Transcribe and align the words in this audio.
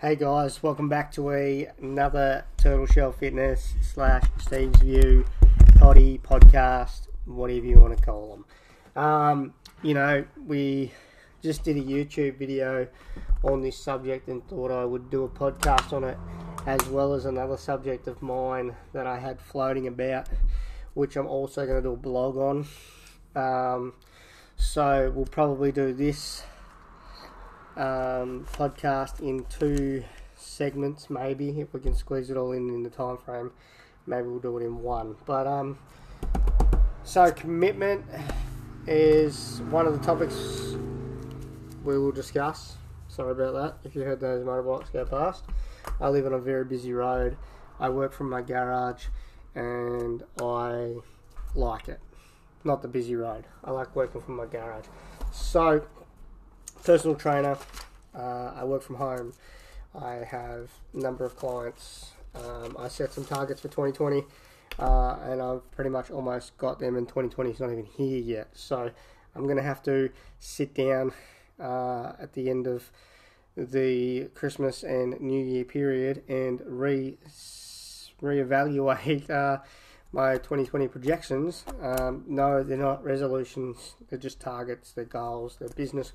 Hey 0.00 0.16
guys, 0.16 0.62
welcome 0.62 0.88
back 0.88 1.12
to 1.12 1.30
a, 1.30 1.68
another 1.78 2.46
Turtle 2.56 2.86
Shell 2.86 3.12
Fitness 3.12 3.74
slash 3.82 4.22
Steve's 4.38 4.80
View 4.80 5.26
potty 5.74 6.16
podcast, 6.16 7.08
whatever 7.26 7.66
you 7.66 7.78
want 7.78 7.98
to 7.98 8.02
call 8.02 8.42
them. 8.94 9.04
Um, 9.04 9.54
you 9.82 9.92
know, 9.92 10.24
we 10.46 10.92
just 11.42 11.64
did 11.64 11.76
a 11.76 11.82
YouTube 11.82 12.38
video 12.38 12.88
on 13.42 13.60
this 13.60 13.76
subject 13.76 14.28
and 14.28 14.42
thought 14.48 14.70
I 14.70 14.86
would 14.86 15.10
do 15.10 15.24
a 15.24 15.28
podcast 15.28 15.92
on 15.92 16.04
it, 16.04 16.16
as 16.64 16.82
well 16.88 17.12
as 17.12 17.26
another 17.26 17.58
subject 17.58 18.08
of 18.08 18.22
mine 18.22 18.74
that 18.94 19.06
I 19.06 19.18
had 19.18 19.38
floating 19.38 19.86
about, 19.86 20.30
which 20.94 21.14
I'm 21.14 21.26
also 21.26 21.66
going 21.66 21.76
to 21.76 21.82
do 21.82 21.92
a 21.92 21.96
blog 21.98 22.38
on. 22.38 22.66
Um, 23.36 23.92
so 24.56 25.12
we'll 25.14 25.26
probably 25.26 25.72
do 25.72 25.92
this 25.92 26.42
um, 27.76 28.46
podcast 28.52 29.20
in 29.20 29.44
two 29.48 30.04
segments, 30.36 31.10
maybe 31.10 31.60
if 31.60 31.72
we 31.72 31.80
can 31.80 31.94
squeeze 31.94 32.30
it 32.30 32.36
all 32.36 32.52
in 32.52 32.68
in 32.68 32.82
the 32.82 32.90
time 32.90 33.18
frame. 33.18 33.52
Maybe 34.06 34.28
we'll 34.28 34.40
do 34.40 34.56
it 34.58 34.64
in 34.64 34.82
one. 34.82 35.16
But 35.26 35.46
um, 35.46 35.78
so 37.04 37.30
commitment 37.30 38.04
is 38.86 39.60
one 39.70 39.86
of 39.86 39.92
the 39.98 40.04
topics 40.04 40.76
we 41.84 41.98
will 41.98 42.12
discuss. 42.12 42.76
Sorry 43.08 43.32
about 43.32 43.52
that. 43.54 43.88
If 43.88 43.94
you 43.94 44.02
heard 44.02 44.20
those 44.20 44.44
motorbikes 44.44 44.92
go 44.92 45.04
past, 45.04 45.44
I 46.00 46.08
live 46.08 46.26
on 46.26 46.32
a 46.32 46.38
very 46.38 46.64
busy 46.64 46.92
road. 46.92 47.36
I 47.78 47.88
work 47.88 48.12
from 48.12 48.30
my 48.30 48.42
garage, 48.42 49.06
and 49.54 50.22
I 50.40 50.96
like 51.54 51.88
it. 51.88 52.00
Not 52.62 52.82
the 52.82 52.88
busy 52.88 53.16
road. 53.16 53.46
I 53.64 53.70
like 53.70 53.96
working 53.96 54.20
from 54.20 54.36
my 54.36 54.46
garage. 54.46 54.84
So 55.32 55.82
personal 56.84 57.16
trainer. 57.16 57.56
Uh, 58.14 58.52
I 58.56 58.64
work 58.64 58.82
from 58.82 58.96
home. 58.96 59.32
I 59.94 60.24
have 60.30 60.70
a 60.94 60.98
number 60.98 61.24
of 61.24 61.36
clients. 61.36 62.10
Um, 62.34 62.76
I 62.78 62.88
set 62.88 63.12
some 63.12 63.24
targets 63.24 63.60
for 63.60 63.68
2020, 63.68 64.24
uh, 64.78 65.16
and 65.24 65.42
I've 65.42 65.68
pretty 65.72 65.90
much 65.90 66.10
almost 66.10 66.56
got 66.58 66.78
them. 66.78 66.96
And 66.96 67.08
2020 67.08 67.50
is 67.50 67.60
not 67.60 67.70
even 67.70 67.84
here 67.84 68.18
yet, 68.18 68.48
so 68.52 68.90
I'm 69.34 69.44
going 69.44 69.56
to 69.56 69.62
have 69.62 69.82
to 69.84 70.10
sit 70.38 70.74
down 70.74 71.12
uh, 71.58 72.12
at 72.20 72.32
the 72.34 72.48
end 72.48 72.66
of 72.66 72.90
the 73.56 74.28
Christmas 74.34 74.82
and 74.82 75.20
New 75.20 75.44
Year 75.44 75.64
period 75.64 76.22
and 76.28 76.62
re 76.64 77.18
reevaluate 78.22 79.30
uh, 79.30 79.58
my 80.12 80.34
2020 80.34 80.88
projections. 80.88 81.64
Um, 81.82 82.24
no, 82.28 82.62
they're 82.62 82.76
not 82.76 83.02
resolutions. 83.02 83.94
They're 84.08 84.18
just 84.18 84.40
targets. 84.40 84.92
They're 84.92 85.04
goals. 85.04 85.56
They're 85.58 85.68
business 85.70 86.12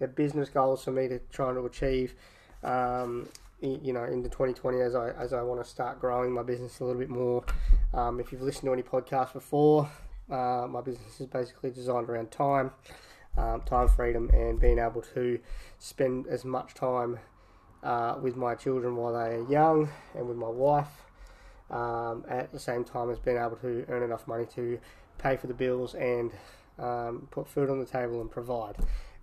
they're 0.00 0.08
business 0.08 0.48
goals 0.48 0.82
for 0.82 0.90
me 0.90 1.06
to 1.06 1.20
try 1.30 1.52
to 1.52 1.64
achieve. 1.64 2.16
Um, 2.64 3.28
you 3.60 3.92
know, 3.92 4.04
into 4.04 4.30
2020 4.30 4.80
as 4.80 4.94
I 4.94 5.10
as 5.10 5.34
I 5.34 5.42
want 5.42 5.62
to 5.62 5.68
start 5.68 6.00
growing 6.00 6.32
my 6.32 6.42
business 6.42 6.80
a 6.80 6.84
little 6.84 6.98
bit 6.98 7.10
more. 7.10 7.44
Um, 7.92 8.18
if 8.18 8.32
you've 8.32 8.40
listened 8.40 8.64
to 8.64 8.72
any 8.72 8.82
podcasts 8.82 9.34
before, 9.34 9.88
uh, 10.30 10.66
my 10.68 10.80
business 10.80 11.20
is 11.20 11.26
basically 11.26 11.70
designed 11.70 12.08
around 12.08 12.30
time, 12.30 12.70
um, 13.36 13.60
time 13.62 13.86
freedom, 13.88 14.30
and 14.32 14.58
being 14.58 14.78
able 14.78 15.02
to 15.14 15.38
spend 15.78 16.26
as 16.26 16.44
much 16.44 16.72
time 16.72 17.18
uh, 17.82 18.16
with 18.20 18.34
my 18.34 18.54
children 18.54 18.96
while 18.96 19.12
they 19.12 19.36
are 19.36 19.46
young 19.50 19.90
and 20.14 20.26
with 20.26 20.38
my 20.38 20.48
wife. 20.48 21.04
Um, 21.70 22.24
at 22.28 22.50
the 22.50 22.58
same 22.58 22.82
time 22.82 23.10
as 23.10 23.20
being 23.20 23.36
able 23.36 23.54
to 23.56 23.84
earn 23.88 24.02
enough 24.02 24.26
money 24.26 24.44
to 24.56 24.80
pay 25.18 25.36
for 25.36 25.46
the 25.46 25.54
bills 25.54 25.94
and 25.94 26.32
um, 26.80 27.28
put 27.30 27.46
food 27.46 27.70
on 27.70 27.78
the 27.78 27.86
table 27.86 28.20
and 28.20 28.28
provide 28.28 28.74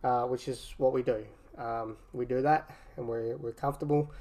uh, 0.04 0.24
which 0.24 0.48
is 0.48 0.74
what 0.78 0.94
we 0.94 1.04
do. 1.04 1.26
Um, 1.58 1.98
we 2.14 2.26
do 2.26 2.42
that 2.42 2.70
and 2.98 3.08
we're, 3.08 3.36
we're 3.38 3.52
comfortable, 3.52 4.12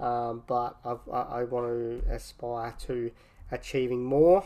um, 0.00 0.42
but 0.46 0.76
I've, 0.84 1.00
i 1.12 1.40
I, 1.40 1.44
want 1.44 1.66
to 1.66 2.02
aspire 2.10 2.74
to 2.86 3.10
achieving 3.50 4.02
more, 4.02 4.44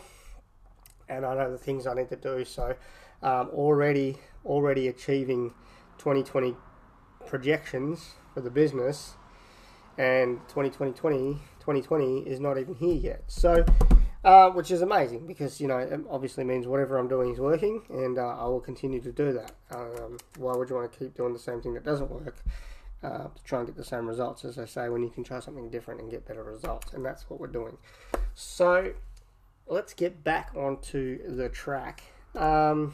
and 1.09 1.25
I 1.25 1.35
know 1.35 1.51
the 1.51 1.57
things 1.57 1.87
I 1.87 1.93
need 1.93 2.09
to 2.09 2.15
do. 2.15 2.43
So, 2.45 2.75
um, 3.21 3.49
already 3.53 4.17
already 4.45 4.87
achieving 4.87 5.53
2020 5.97 6.55
projections 7.27 8.15
for 8.33 8.41
the 8.41 8.49
business, 8.49 9.15
and 9.97 10.39
2020 10.47 11.39
2020 11.59 12.19
is 12.21 12.39
not 12.39 12.57
even 12.57 12.75
here 12.75 12.95
yet. 12.95 13.23
So 13.27 13.63
uh, 14.23 14.49
which 14.51 14.69
is 14.69 14.81
amazing 14.81 15.25
because 15.25 15.59
you 15.59 15.67
know 15.67 15.77
it 15.77 15.99
obviously 16.09 16.43
means 16.43 16.67
whatever 16.67 16.97
I'm 16.97 17.07
doing 17.07 17.33
is 17.33 17.39
working, 17.39 17.81
and 17.89 18.17
uh, 18.17 18.37
I 18.39 18.45
will 18.45 18.61
continue 18.61 19.01
to 19.01 19.11
do 19.11 19.33
that. 19.33 19.51
Um, 19.71 20.17
why 20.37 20.55
would 20.55 20.69
you 20.69 20.75
want 20.75 20.91
to 20.91 20.99
keep 20.99 21.15
doing 21.15 21.33
the 21.33 21.39
same 21.39 21.61
thing 21.61 21.73
that 21.73 21.83
doesn't 21.83 22.11
work 22.11 22.37
uh, 23.03 23.27
to 23.27 23.43
try 23.43 23.59
and 23.59 23.67
get 23.67 23.75
the 23.75 23.83
same 23.83 24.07
results? 24.07 24.45
As 24.45 24.57
I 24.59 24.65
say, 24.65 24.89
when 24.89 25.01
you 25.01 25.09
can 25.09 25.23
try 25.23 25.39
something 25.39 25.69
different 25.69 26.01
and 26.01 26.11
get 26.11 26.27
better 26.27 26.43
results, 26.43 26.93
and 26.93 27.03
that's 27.03 27.29
what 27.29 27.39
we're 27.39 27.47
doing. 27.47 27.77
So 28.35 28.93
let's 29.67 29.93
get 29.93 30.23
back 30.23 30.51
onto 30.55 31.35
the 31.35 31.49
track. 31.49 32.03
Um, 32.35 32.93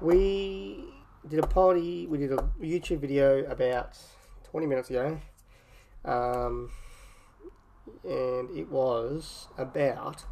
we 0.00 0.84
did 1.28 1.38
a 1.38 1.46
party. 1.46 2.06
We 2.06 2.18
did 2.18 2.32
a 2.32 2.48
YouTube 2.60 2.98
video 2.98 3.44
about 3.44 3.96
20 4.50 4.66
minutes 4.66 4.90
ago. 4.90 5.20
Um, 6.04 6.70
and 8.04 8.56
it 8.56 8.70
was 8.70 9.48
about 9.58 10.24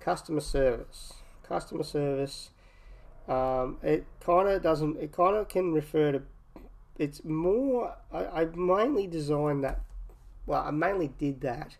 customer 0.00 0.40
service. 0.40 1.14
Customer 1.42 1.84
service. 1.84 2.50
Um, 3.28 3.78
it 3.82 4.06
kind 4.24 4.48
of 4.48 4.62
doesn't. 4.62 4.98
It 4.98 5.12
kind 5.12 5.36
of 5.36 5.48
can 5.48 5.72
refer 5.72 6.12
to. 6.12 6.22
It's 6.98 7.24
more. 7.24 7.96
I, 8.12 8.42
I 8.42 8.44
mainly 8.54 9.06
designed 9.06 9.64
that. 9.64 9.80
Well, 10.46 10.62
I 10.62 10.70
mainly 10.70 11.08
did 11.18 11.40
that. 11.42 11.76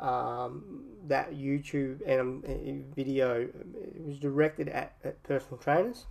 Um, 0.00 0.84
that 1.06 1.32
YouTube 1.32 2.00
and 2.06 2.20
um, 2.20 2.84
video 2.96 3.42
it 3.42 4.04
was 4.04 4.18
directed 4.18 4.68
at, 4.68 4.94
at 5.04 5.22
personal 5.22 5.58
trainers 5.58 6.06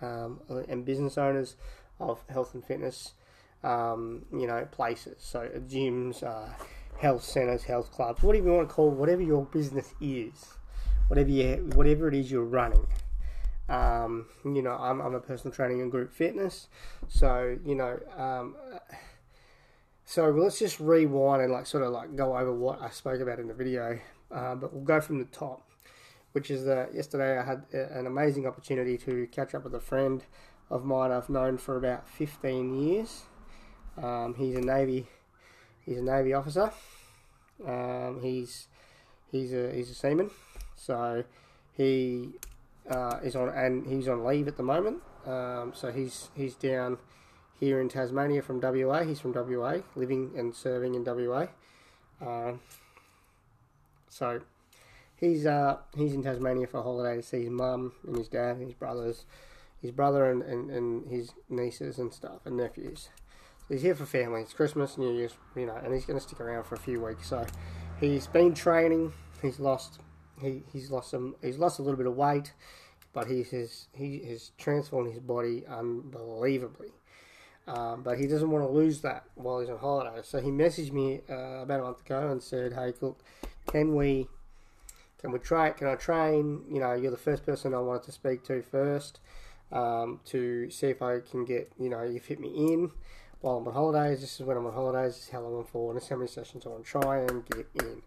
um, 0.00 0.40
and 0.68 0.84
business 0.84 1.16
owners 1.18 1.56
of 1.98 2.22
health 2.28 2.54
and 2.54 2.64
fitness, 2.64 3.12
um, 3.62 4.26
you 4.32 4.46
know, 4.46 4.66
places. 4.70 5.16
So 5.18 5.48
gyms, 5.68 6.22
uh, 6.22 6.52
health 7.02 7.24
centers, 7.24 7.64
health 7.64 7.90
clubs, 7.90 8.22
whatever 8.22 8.46
you 8.46 8.52
want 8.52 8.68
to 8.68 8.72
call 8.72 8.88
whatever 8.88 9.20
your 9.20 9.44
business 9.46 9.92
is, 10.00 10.54
whatever 11.08 11.30
you, 11.30 11.68
whatever 11.74 12.06
it 12.06 12.14
is 12.14 12.30
you're 12.30 12.44
running. 12.44 12.86
Um, 13.68 14.26
you 14.44 14.62
know, 14.62 14.70
I'm, 14.70 15.00
I'm 15.00 15.14
a 15.14 15.20
personal 15.20 15.52
training 15.52 15.80
and 15.80 15.90
group 15.90 16.12
fitness, 16.12 16.68
so 17.08 17.58
you 17.66 17.74
know, 17.74 17.98
um, 18.16 18.54
so 20.04 20.30
let's 20.30 20.60
just 20.60 20.78
rewind 20.78 21.42
and 21.42 21.52
like 21.52 21.66
sort 21.66 21.82
of 21.82 21.90
like 21.90 22.14
go 22.14 22.36
over 22.36 22.54
what 22.54 22.80
I 22.80 22.90
spoke 22.90 23.20
about 23.20 23.40
in 23.40 23.48
the 23.48 23.54
video, 23.54 23.98
uh, 24.30 24.54
but 24.54 24.72
we'll 24.72 24.84
go 24.84 25.00
from 25.00 25.18
the 25.18 25.24
top, 25.24 25.68
which 26.32 26.52
is 26.52 26.64
that 26.66 26.94
yesterday 26.94 27.36
I 27.36 27.44
had 27.44 27.64
an 27.72 28.06
amazing 28.06 28.46
opportunity 28.46 28.96
to 28.98 29.26
catch 29.32 29.56
up 29.56 29.64
with 29.64 29.74
a 29.74 29.80
friend 29.80 30.24
of 30.70 30.84
mine 30.84 31.10
I've 31.10 31.28
known 31.28 31.58
for 31.58 31.76
about 31.76 32.08
15 32.08 32.80
years. 32.80 33.22
Um, 34.00 34.34
he's 34.38 34.54
a 34.54 34.60
Navy 34.60 35.08
He's 35.84 35.98
a 35.98 36.02
Navy 36.02 36.32
officer. 36.32 36.72
Um, 37.66 38.20
he's 38.22 38.68
he's 39.30 39.52
a 39.52 39.72
he's 39.72 39.90
a 39.90 39.94
seaman, 39.94 40.30
so 40.76 41.24
he 41.72 42.30
uh, 42.88 43.18
is 43.22 43.34
on 43.36 43.48
and 43.48 43.86
he's 43.86 44.08
on 44.08 44.24
leave 44.24 44.48
at 44.48 44.56
the 44.56 44.62
moment. 44.62 45.02
Um, 45.26 45.72
so 45.74 45.90
he's 45.90 46.30
he's 46.34 46.54
down 46.54 46.98
here 47.58 47.80
in 47.80 47.88
Tasmania 47.88 48.42
from 48.42 48.60
WA. 48.60 49.02
He's 49.02 49.20
from 49.20 49.32
WA, 49.32 49.78
living 49.94 50.32
and 50.36 50.54
serving 50.54 50.94
in 50.94 51.04
WA. 51.04 51.46
Um, 52.20 52.60
so 54.08 54.40
he's 55.16 55.46
uh, 55.46 55.78
he's 55.96 56.14
in 56.14 56.22
Tasmania 56.22 56.66
for 56.66 56.78
a 56.78 56.82
holiday 56.82 57.16
to 57.16 57.22
see 57.22 57.42
his 57.42 57.50
mum 57.50 57.92
and 58.06 58.16
his 58.16 58.28
dad 58.28 58.56
and 58.56 58.66
his 58.66 58.74
brothers, 58.74 59.24
his 59.80 59.90
brother 59.90 60.30
and, 60.30 60.42
and, 60.42 60.70
and 60.70 61.10
his 61.10 61.32
nieces 61.48 61.98
and 61.98 62.12
stuff 62.12 62.40
and 62.44 62.56
nephews 62.56 63.08
he's 63.72 63.82
here 63.82 63.94
for 63.94 64.04
family. 64.04 64.42
It's 64.42 64.52
Christmas, 64.52 64.98
New 64.98 65.12
Year's, 65.12 65.34
you 65.56 65.66
know, 65.66 65.74
and 65.74 65.94
he's 65.94 66.04
going 66.04 66.18
to 66.18 66.22
stick 66.22 66.40
around 66.40 66.64
for 66.64 66.74
a 66.74 66.78
few 66.78 67.00
weeks. 67.00 67.28
So 67.28 67.46
he's 67.98 68.26
been 68.26 68.54
training. 68.54 69.12
He's 69.40 69.58
lost. 69.58 70.00
He, 70.40 70.62
he's 70.72 70.90
lost 70.90 71.10
some. 71.10 71.36
He's 71.42 71.58
lost 71.58 71.78
a 71.78 71.82
little 71.82 71.96
bit 71.96 72.06
of 72.06 72.14
weight, 72.14 72.52
but 73.12 73.26
he's 73.26 73.50
has 73.50 73.88
he 73.94 74.20
has 74.28 74.52
transformed 74.58 75.10
his 75.10 75.20
body 75.20 75.64
unbelievably. 75.66 76.90
Um, 77.66 78.02
but 78.02 78.18
he 78.18 78.26
doesn't 78.26 78.50
want 78.50 78.64
to 78.64 78.70
lose 78.70 79.00
that 79.02 79.24
while 79.36 79.60
he's 79.60 79.70
on 79.70 79.78
holiday. 79.78 80.20
So 80.22 80.40
he 80.40 80.50
messaged 80.50 80.92
me 80.92 81.20
uh, 81.30 81.62
about 81.62 81.80
a 81.80 81.82
month 81.84 82.00
ago 82.00 82.30
and 82.30 82.42
said, 82.42 82.74
"Hey, 82.74 82.92
look, 83.00 83.20
can 83.68 83.94
we 83.94 84.28
can 85.18 85.32
we 85.32 85.38
try? 85.38 85.70
Can 85.70 85.86
I 85.86 85.94
train? 85.94 86.64
You 86.68 86.80
know, 86.80 86.92
you're 86.92 87.10
the 87.10 87.16
first 87.16 87.46
person 87.46 87.72
I 87.72 87.78
wanted 87.78 88.02
to 88.04 88.12
speak 88.12 88.44
to 88.44 88.62
first 88.62 89.20
um, 89.70 90.20
to 90.26 90.70
see 90.70 90.88
if 90.88 91.00
I 91.00 91.20
can 91.20 91.44
get 91.44 91.72
you 91.78 91.88
know 91.88 92.02
you 92.02 92.20
fit 92.20 92.38
me 92.38 92.48
in." 92.48 92.90
While 93.42 93.56
I'm 93.56 93.68
on 93.68 93.74
holidays. 93.74 94.20
This 94.20 94.40
is 94.40 94.46
when 94.46 94.56
I'm 94.56 94.66
on 94.66 94.72
holidays. 94.72 95.14
This 95.14 95.24
is 95.24 95.30
how 95.30 95.40
long 95.40 95.58
I'm 95.58 95.64
for, 95.64 95.90
and 95.90 95.96
this 95.96 96.04
is 96.04 96.10
how 96.10 96.16
many 96.16 96.28
sessions 96.28 96.64
I 96.64 96.70
want 96.70 96.84
to 96.84 96.90
try 96.90 97.18
and 97.18 97.44
get 97.46 97.66
in. 97.74 98.02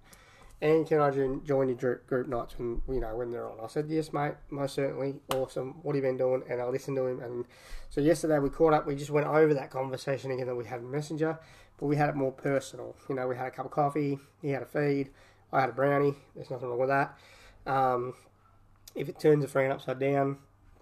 And 0.62 0.88
can 0.88 1.02
I 1.02 1.12
join 1.12 1.78
your 1.80 1.96
group 2.08 2.28
nights 2.28 2.56
when 2.58 2.82
you 2.88 3.02
know 3.02 3.16
when 3.16 3.32
they're 3.32 3.48
on? 3.48 3.60
I 3.62 3.68
said 3.68 3.86
yes, 3.90 4.14
mate, 4.14 4.36
most 4.50 4.74
certainly. 4.74 5.16
Awesome. 5.34 5.76
What 5.84 5.96
have 5.96 6.04
you 6.04 6.10
been 6.10 6.18
doing? 6.18 6.44
And 6.50 6.62
I 6.62 6.66
listened 6.66 6.96
to 6.98 7.06
him. 7.06 7.20
And 7.20 7.46
so 7.90 8.00
yesterday 8.00 8.40
we 8.40 8.50
caught 8.50 8.74
up. 8.74 8.88
We 8.88 8.96
just 8.96 9.12
went 9.12 9.28
over 9.28 9.54
that 9.54 9.70
conversation 9.70 10.32
again 10.32 10.48
that 10.48 10.56
we 10.56 10.66
had 10.66 10.80
in 10.80 10.90
Messenger. 10.90 11.38
but 11.78 11.88
we 11.88 11.98
had 11.98 12.10
it 12.10 12.16
more 12.16 12.32
personal. 12.32 12.96
You 13.10 13.16
know, 13.16 13.28
we 13.28 13.36
had 13.36 13.48
a 13.48 13.52
cup 13.52 13.66
of 13.66 13.72
coffee, 13.72 14.18
he 14.42 14.50
had 14.50 14.64
a 14.64 14.66
feed, 14.66 15.10
I 15.52 15.62
had 15.62 15.70
a 15.70 15.74
brownie. 15.74 16.16
There's 16.36 16.50
nothing 16.50 16.70
wrong 16.70 16.80
with 16.80 16.90
that. 16.90 17.18
Um, 17.66 18.14
if 18.96 19.10
it 19.10 19.20
turns 19.20 19.44
a 19.44 19.48
friend 19.48 19.74
upside 19.74 20.00
down, 20.00 20.38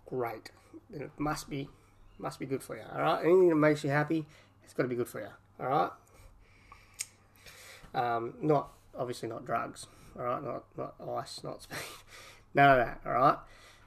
great. 0.06 0.52
It 0.94 1.10
must 1.18 1.50
be 1.50 1.70
must 2.18 2.40
be 2.40 2.46
good 2.46 2.64
for 2.64 2.76
you. 2.76 2.84
All 2.94 3.02
right. 3.02 3.24
Anything 3.24 3.50
that 3.50 3.56
makes 3.56 3.84
you 3.84 3.90
happy, 3.90 4.26
it's 4.64 4.74
got 4.74 4.84
to 4.84 4.90
be 4.90 4.96
good 4.96 5.08
for 5.08 5.22
you. 5.22 5.30
All 5.60 5.68
right. 5.68 5.92
Um, 7.94 8.34
not 8.42 8.70
obviously 8.98 9.30
not 9.30 9.46
drugs. 9.46 9.88
All 10.18 10.26
right. 10.26 10.44
Not 10.44 10.64
not 10.78 10.96
ice. 11.18 11.42
Not 11.44 11.64
speed. 11.64 11.78
None 12.54 12.80
of 12.80 12.86
that. 12.86 13.02
All 13.06 13.14
right. 13.14 13.38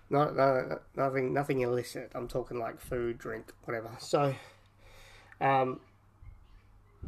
Not 0.09 0.37
no, 0.37 0.79
nothing 0.95 1.33
nothing 1.33 1.61
illicit. 1.61 2.13
I'm 2.15 2.29
talking 2.29 2.59
like 2.59 2.81
food, 2.81 3.19
drink, 3.19 3.53
whatever. 3.65 3.91
So, 3.99 4.35
um, 5.41 5.81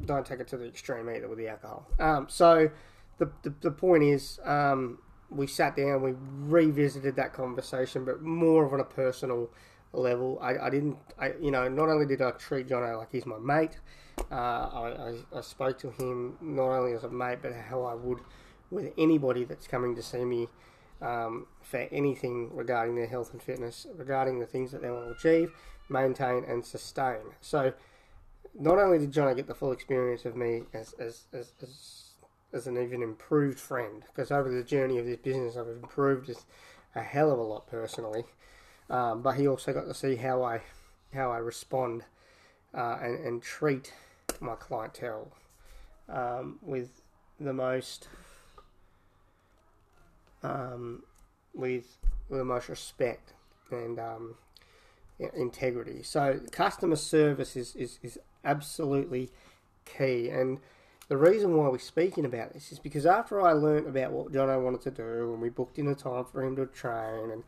don't 0.05 0.26
take 0.26 0.41
it 0.41 0.49
to 0.49 0.56
the 0.56 0.67
extreme 0.67 1.09
either 1.09 1.29
with 1.29 1.38
the 1.38 1.49
alcohol. 1.49 1.87
Um, 1.99 2.26
so 2.29 2.71
the, 3.19 3.31
the, 3.43 3.53
the 3.61 3.71
point 3.71 4.03
is, 4.03 4.41
um, 4.44 4.99
we 5.31 5.47
sat 5.47 5.76
down, 5.76 6.03
we 6.03 6.14
revisited 6.47 7.17
that 7.17 7.32
conversation, 7.32 8.05
but 8.05 8.23
more 8.23 8.64
of 8.64 8.73
on 8.73 8.81
a 8.81 8.85
personal 8.85 9.50
level. 9.93 10.38
I, 10.40 10.58
I 10.58 10.70
didn't, 10.70 10.96
I, 11.19 11.32
you 11.40 11.50
know, 11.50 11.69
not 11.69 11.88
only 11.88 12.06
did 12.06 12.23
I 12.23 12.32
treat 12.32 12.69
Jono 12.69 12.99
like 12.99 13.11
he's 13.12 13.26
my 13.26 13.38
mate, 13.38 13.79
uh, 14.31 14.35
I, 14.35 15.12
I, 15.35 15.38
I, 15.38 15.40
spoke 15.40 15.79
to 15.79 15.90
him 15.90 16.37
not 16.40 16.70
only 16.70 16.93
as 16.93 17.05
a 17.05 17.08
mate, 17.08 17.38
but 17.40 17.52
how 17.52 17.85
I 17.85 17.94
would 17.94 18.19
with 18.70 18.93
anybody 18.99 19.44
that's 19.44 19.67
coming 19.67 19.94
to 19.94 20.02
see 20.02 20.25
me 20.25 20.49
um, 21.00 21.46
for 21.62 21.87
anything 21.93 22.50
regarding 22.55 22.96
their 22.96 23.06
health 23.06 23.32
and 23.32 23.43
fitness, 23.43 23.87
regarding 23.94 24.40
the 24.40 24.46
things 24.46 24.73
that 24.73 24.82
they 24.82 24.90
want 24.90 25.06
to 25.06 25.12
achieve, 25.12 25.52
maintain, 25.88 26.44
and 26.44 26.67
sustain. 26.67 27.20
So, 27.40 27.73
not 28.58 28.79
only 28.79 28.99
did 28.99 29.12
Jono 29.12 29.37
get 29.37 29.46
the 29.46 29.55
full 29.55 29.70
experience 29.70 30.25
of 30.25 30.37
me 30.37 30.62
as, 30.75 30.94
as, 30.99 31.26
as, 31.32 31.52
as 31.62 32.08
as 32.52 32.67
an 32.67 32.79
even 32.79 33.02
improved 33.02 33.58
friend 33.58 34.02
because 34.06 34.31
over 34.31 34.50
the 34.50 34.62
journey 34.62 34.99
of 34.99 35.06
this 35.06 35.19
business 35.19 35.56
I've 35.56 35.69
improved 35.69 36.31
a 36.94 37.00
hell 37.02 37.31
of 37.31 37.38
a 37.38 37.43
lot 37.43 37.67
personally. 37.67 38.25
Um, 38.90 39.23
but 39.23 39.37
he 39.37 39.46
also 39.46 39.73
got 39.73 39.85
to 39.85 39.94
see 39.94 40.17
how 40.17 40.43
I 40.43 40.62
how 41.12 41.31
I 41.31 41.38
respond 41.38 42.05
uh, 42.75 42.99
and, 43.02 43.25
and 43.25 43.43
treat 43.43 43.93
my 44.40 44.55
clientele 44.55 45.32
um, 46.08 46.58
with 46.62 47.02
the 47.40 47.52
most 47.52 48.08
um, 50.43 51.02
with, 51.55 51.96
the 52.31 52.44
most 52.44 52.69
respect 52.69 53.32
and 53.70 53.99
um, 53.99 54.35
integrity. 55.35 56.02
So 56.02 56.40
customer 56.52 56.96
service 56.96 57.56
is, 57.56 57.75
is, 57.75 57.99
is 58.02 58.19
absolutely 58.44 59.31
key 59.85 60.29
and 60.29 60.61
the 61.08 61.17
reason 61.17 61.56
why 61.56 61.69
we're 61.69 61.79
speaking 61.79 62.26
about 62.26 62.52
this 62.52 62.70
is 62.70 62.79
because 62.79 63.06
after 63.06 63.40
I 63.40 63.52
learnt 63.52 63.88
about 63.88 64.12
what 64.12 64.31
Jono 64.31 64.62
wanted 64.62 64.82
to 64.82 64.90
do, 64.90 65.32
and 65.32 65.40
we 65.40 65.49
booked 65.49 65.79
in 65.79 65.88
a 65.88 65.94
time 65.94 66.26
for 66.26 66.44
him 66.44 66.55
to 66.56 66.67
train, 66.67 67.31
and 67.31 67.44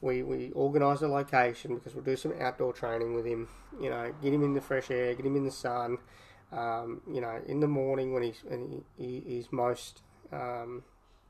we, 0.00 0.22
we 0.22 0.52
organised 0.52 1.02
a 1.02 1.08
location 1.08 1.74
because 1.74 1.94
we'll 1.94 2.04
do 2.04 2.16
some 2.16 2.32
outdoor 2.40 2.72
training 2.72 3.14
with 3.14 3.26
him, 3.26 3.48
you 3.80 3.90
know, 3.90 4.12
get 4.22 4.32
him 4.32 4.42
in 4.42 4.54
the 4.54 4.60
fresh 4.60 4.90
air, 4.90 5.14
get 5.14 5.26
him 5.26 5.36
in 5.36 5.44
the 5.44 5.50
sun, 5.50 5.98
um, 6.52 7.02
you 7.10 7.20
know, 7.20 7.40
in 7.46 7.60
the 7.60 7.68
morning 7.68 8.12
when 8.12 8.22
he's, 8.22 8.42
when 8.44 8.82
he, 8.96 9.22
he's 9.26 9.52
most, 9.52 10.02
um, 10.32 10.82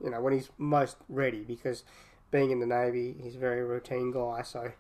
you 0.03 0.11
know, 0.11 0.21
when 0.21 0.33
he's 0.33 0.51
most 0.57 0.97
ready 1.09 1.41
because 1.41 1.85
being 2.31 2.51
in 2.51 2.61
the 2.61 2.67
Navy, 2.67 3.17
he's 3.21 3.37
a 3.37 3.39
very 3.39 3.65
routine 3.65 4.13
guy, 4.13 4.43
so 4.43 4.73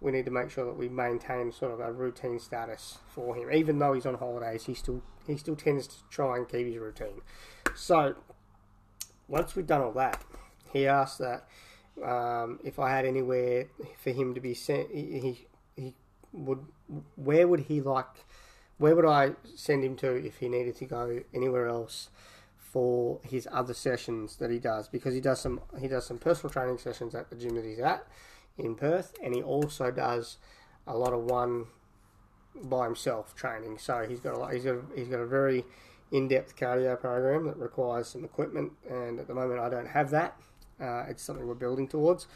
we 0.00 0.12
need 0.12 0.24
to 0.24 0.30
make 0.30 0.50
sure 0.50 0.64
that 0.66 0.76
we 0.76 0.88
maintain 0.88 1.52
sort 1.52 1.72
of 1.72 1.80
a 1.80 1.92
routine 1.92 2.38
status 2.38 2.98
for 3.08 3.34
him. 3.34 3.50
Even 3.52 3.78
though 3.78 3.92
he's 3.92 4.06
on 4.06 4.14
holidays, 4.14 4.64
he 4.64 4.74
still 4.74 5.02
he 5.26 5.36
still 5.36 5.56
tends 5.56 5.86
to 5.86 5.96
try 6.10 6.36
and 6.36 6.48
keep 6.48 6.66
his 6.66 6.76
routine. 6.76 7.22
So 7.74 8.16
once 9.28 9.56
we've 9.56 9.66
done 9.66 9.80
all 9.80 9.92
that, 9.92 10.22
he 10.72 10.86
asked 10.86 11.18
that 11.18 11.48
um, 12.04 12.60
if 12.64 12.78
I 12.78 12.90
had 12.90 13.04
anywhere 13.04 13.66
for 14.02 14.10
him 14.10 14.34
to 14.34 14.40
be 14.40 14.54
sent, 14.54 14.90
he, 14.90 15.46
he 15.76 15.94
would 16.32 16.60
where 17.16 17.48
would 17.48 17.60
he 17.60 17.80
like 17.80 18.24
where 18.78 18.94
would 18.94 19.06
I 19.06 19.32
send 19.54 19.84
him 19.84 19.96
to 19.96 20.14
if 20.14 20.38
he 20.38 20.48
needed 20.48 20.76
to 20.76 20.84
go 20.84 21.20
anywhere 21.34 21.66
else 21.66 22.10
for 22.58 23.20
his 23.22 23.48
other 23.50 23.72
sessions 23.72 24.36
that 24.36 24.50
he 24.50 24.58
does 24.58 24.88
because 24.88 25.14
he 25.14 25.20
does 25.20 25.40
some 25.40 25.60
he 25.80 25.88
does 25.88 26.06
some 26.06 26.18
personal 26.18 26.50
training 26.50 26.78
sessions 26.78 27.14
at 27.14 27.30
the 27.30 27.36
gym 27.36 27.54
that 27.54 27.64
he's 27.64 27.78
at 27.78 28.06
in 28.58 28.74
Perth, 28.74 29.14
and 29.22 29.34
he 29.34 29.42
also 29.42 29.90
does 29.90 30.38
a 30.86 30.96
lot 30.96 31.12
of 31.12 31.24
one 31.24 31.66
by 32.64 32.84
himself 32.84 33.34
training. 33.34 33.78
So 33.78 34.06
he's 34.08 34.20
got 34.20 34.34
a 34.34 34.38
lot, 34.38 34.52
he's 34.52 34.64
got 34.64 34.76
a, 34.76 34.82
he's 34.94 35.08
got 35.08 35.20
a 35.20 35.26
very 35.26 35.64
in-depth 36.12 36.56
cardio 36.56 36.98
program 36.98 37.46
that 37.46 37.56
requires 37.58 38.08
some 38.08 38.24
equipment, 38.24 38.72
and 38.88 39.18
at 39.18 39.26
the 39.26 39.34
moment 39.34 39.60
I 39.60 39.68
don't 39.68 39.88
have 39.88 40.10
that. 40.10 40.38
Uh, 40.80 41.04
it's 41.08 41.22
something 41.22 41.46
we're 41.46 41.54
building 41.54 41.88
towards. 41.88 42.26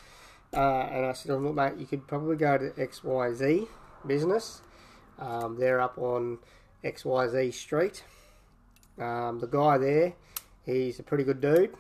Uh, 0.53 0.89
and 0.91 1.07
I 1.07 1.13
said, 1.13 1.41
look, 1.41 1.55
mate, 1.55 1.75
you 1.79 1.87
could 1.87 2.07
probably 2.07 2.37
go 2.37 2.59
to 2.59 2.71
XYZ 2.71 3.69
Business. 4.07 4.63
Um, 5.19 5.59
they're 5.59 5.81
up 5.81 5.99
on 5.99 6.39
XYZ 6.83 7.53
Street. 7.53 8.03
Um, 8.99 9.39
the 9.39 9.47
guy 9.47 9.79
there, 9.79 10.15
he's 10.65 10.99
a 10.99 11.03
pretty 11.03 11.25
good 11.25 11.41
dude. 11.41 11.75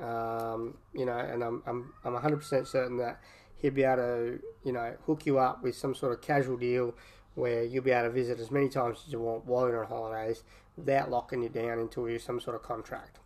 Um, 0.00 0.76
you 0.92 1.06
know, 1.06 1.16
and 1.16 1.42
I'm, 1.42 1.62
I'm, 1.66 1.92
I'm 2.04 2.14
100% 2.14 2.66
certain 2.66 2.98
that 2.98 3.20
he'll 3.58 3.72
be 3.72 3.84
able 3.84 3.96
to, 3.96 4.40
you 4.64 4.72
know, 4.72 4.94
hook 5.06 5.24
you 5.26 5.38
up 5.38 5.62
with 5.62 5.74
some 5.76 5.94
sort 5.94 6.12
of 6.12 6.20
casual 6.20 6.56
deal 6.56 6.94
where 7.34 7.64
you'll 7.64 7.84
be 7.84 7.90
able 7.90 8.08
to 8.08 8.10
visit 8.10 8.40
as 8.40 8.50
many 8.50 8.68
times 8.68 9.04
as 9.06 9.12
you 9.12 9.20
want 9.20 9.44
while 9.44 9.68
you're 9.68 9.84
on 9.84 9.88
holidays 9.88 10.42
without 10.76 11.10
locking 11.10 11.42
you 11.42 11.48
down 11.48 11.78
into 11.78 12.18
some 12.18 12.40
sort 12.40 12.56
of 12.56 12.62
contract. 12.62 13.18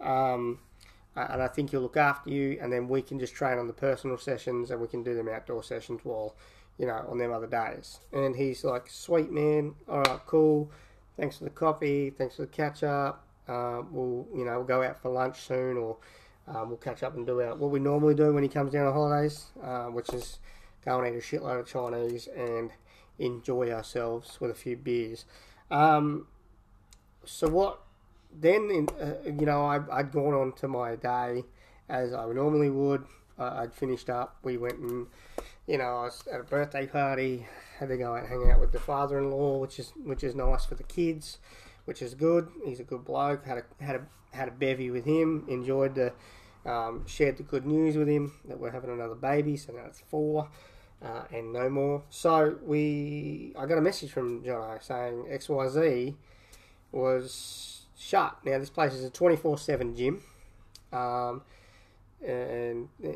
Um, 0.00 0.58
and 1.16 1.42
I 1.42 1.48
think 1.48 1.70
he'll 1.70 1.80
look 1.80 1.96
after 1.96 2.30
you, 2.30 2.58
and 2.60 2.72
then 2.72 2.88
we 2.88 3.02
can 3.02 3.18
just 3.18 3.34
train 3.34 3.58
on 3.58 3.66
the 3.66 3.72
personal 3.72 4.16
sessions, 4.16 4.70
and 4.70 4.80
we 4.80 4.88
can 4.88 5.02
do 5.02 5.14
them 5.14 5.28
outdoor 5.28 5.62
sessions 5.62 6.00
while, 6.04 6.34
you 6.78 6.86
know, 6.86 7.04
on 7.08 7.18
them 7.18 7.32
other 7.32 7.46
days. 7.46 8.00
And 8.12 8.36
he's 8.36 8.64
like, 8.64 8.88
"Sweet 8.88 9.30
man, 9.30 9.74
all 9.88 10.00
right, 10.00 10.20
cool. 10.26 10.70
Thanks 11.16 11.38
for 11.38 11.44
the 11.44 11.50
coffee. 11.50 12.10
Thanks 12.10 12.36
for 12.36 12.42
the 12.42 12.48
catch 12.48 12.82
up. 12.82 13.26
Uh, 13.46 13.82
we'll, 13.90 14.26
you 14.34 14.44
know, 14.44 14.56
we'll 14.56 14.64
go 14.64 14.82
out 14.82 15.00
for 15.02 15.10
lunch 15.10 15.40
soon, 15.42 15.76
or 15.76 15.98
um, 16.48 16.68
we'll 16.68 16.78
catch 16.78 17.02
up 17.02 17.14
and 17.14 17.26
do 17.26 17.40
our, 17.40 17.54
what 17.54 17.70
we 17.70 17.78
normally 17.78 18.14
do 18.14 18.32
when 18.32 18.42
he 18.42 18.48
comes 18.48 18.72
down 18.72 18.86
on 18.86 18.92
holidays, 18.92 19.46
uh, 19.62 19.86
which 19.86 20.08
is 20.10 20.38
go 20.84 20.98
and 21.00 21.14
eat 21.14 21.18
a 21.18 21.20
shitload 21.20 21.60
of 21.60 21.66
Chinese 21.66 22.28
and 22.34 22.70
enjoy 23.18 23.70
ourselves 23.70 24.40
with 24.40 24.50
a 24.50 24.54
few 24.54 24.76
beers. 24.76 25.26
Um, 25.70 26.26
so 27.24 27.48
what? 27.48 27.81
Then, 28.38 28.70
in, 28.70 28.88
uh, 29.00 29.14
you 29.24 29.46
know, 29.46 29.64
I, 29.64 29.80
I'd 29.90 30.12
gone 30.12 30.34
on 30.34 30.52
to 30.54 30.68
my 30.68 30.96
day 30.96 31.44
as 31.88 32.12
I 32.12 32.26
normally 32.32 32.70
would. 32.70 33.04
Uh, 33.38 33.60
I'd 33.60 33.74
finished 33.74 34.10
up. 34.10 34.36
We 34.42 34.56
went 34.56 34.78
and, 34.78 35.06
you 35.66 35.78
know, 35.78 35.84
I 35.84 36.04
was 36.04 36.22
at 36.32 36.40
a 36.40 36.44
birthday 36.44 36.86
party. 36.86 37.46
Had 37.78 37.88
to 37.88 37.96
go 37.96 38.14
out 38.14 38.20
and 38.20 38.28
hang 38.28 38.50
out 38.50 38.60
with 38.60 38.72
the 38.72 38.78
father-in-law, 38.78 39.58
which 39.58 39.78
is 39.78 39.92
which 40.04 40.22
is 40.22 40.34
nice 40.34 40.64
for 40.64 40.74
the 40.76 40.84
kids, 40.84 41.38
which 41.84 42.00
is 42.00 42.14
good. 42.14 42.48
He's 42.64 42.78
a 42.78 42.84
good 42.84 43.04
bloke. 43.04 43.44
Had 43.44 43.58
a 43.58 43.84
had 43.84 43.96
a 43.96 44.06
had 44.32 44.48
a 44.48 44.52
bevy 44.52 44.90
with 44.90 45.04
him. 45.04 45.44
Enjoyed 45.48 45.94
the 45.94 46.12
um, 46.64 47.06
shared 47.06 47.38
the 47.38 47.42
good 47.42 47.66
news 47.66 47.96
with 47.96 48.08
him 48.08 48.32
that 48.46 48.60
we're 48.60 48.70
having 48.70 48.90
another 48.90 49.14
baby. 49.14 49.56
So 49.56 49.72
now 49.72 49.86
it's 49.86 50.00
four. 50.00 50.48
Uh, 51.02 51.24
and 51.32 51.52
no 51.52 51.68
more. 51.68 52.04
So 52.10 52.58
we, 52.62 53.52
I 53.58 53.66
got 53.66 53.76
a 53.76 53.80
message 53.80 54.12
from 54.12 54.44
Jono 54.44 54.80
saying 54.80 55.24
XYZ 55.32 56.14
was 56.92 57.81
shut. 58.02 58.38
Now 58.44 58.58
this 58.58 58.70
place 58.70 58.92
is 58.92 59.04
a 59.04 59.10
twenty 59.10 59.36
four 59.36 59.58
seven 59.58 59.94
gym, 59.94 60.22
um, 60.92 61.42
and 62.26 62.88
uh, 63.04 63.08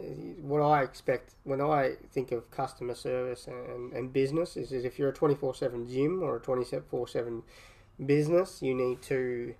what 0.42 0.60
I 0.60 0.82
expect 0.82 1.34
when 1.44 1.60
I 1.60 1.94
think 2.12 2.32
of 2.32 2.50
customer 2.50 2.94
service 2.94 3.46
and, 3.46 3.92
and 3.92 4.12
business 4.12 4.56
is, 4.56 4.72
is 4.72 4.84
if 4.84 4.98
you're 4.98 5.10
a 5.10 5.14
twenty 5.14 5.34
four 5.34 5.54
seven 5.54 5.88
gym 5.88 6.22
or 6.22 6.36
a 6.36 6.40
twenty 6.40 6.64
four 6.90 7.08
seven 7.08 7.42
business, 8.04 8.62
you 8.62 8.74
need 8.74 9.02
to 9.02 9.54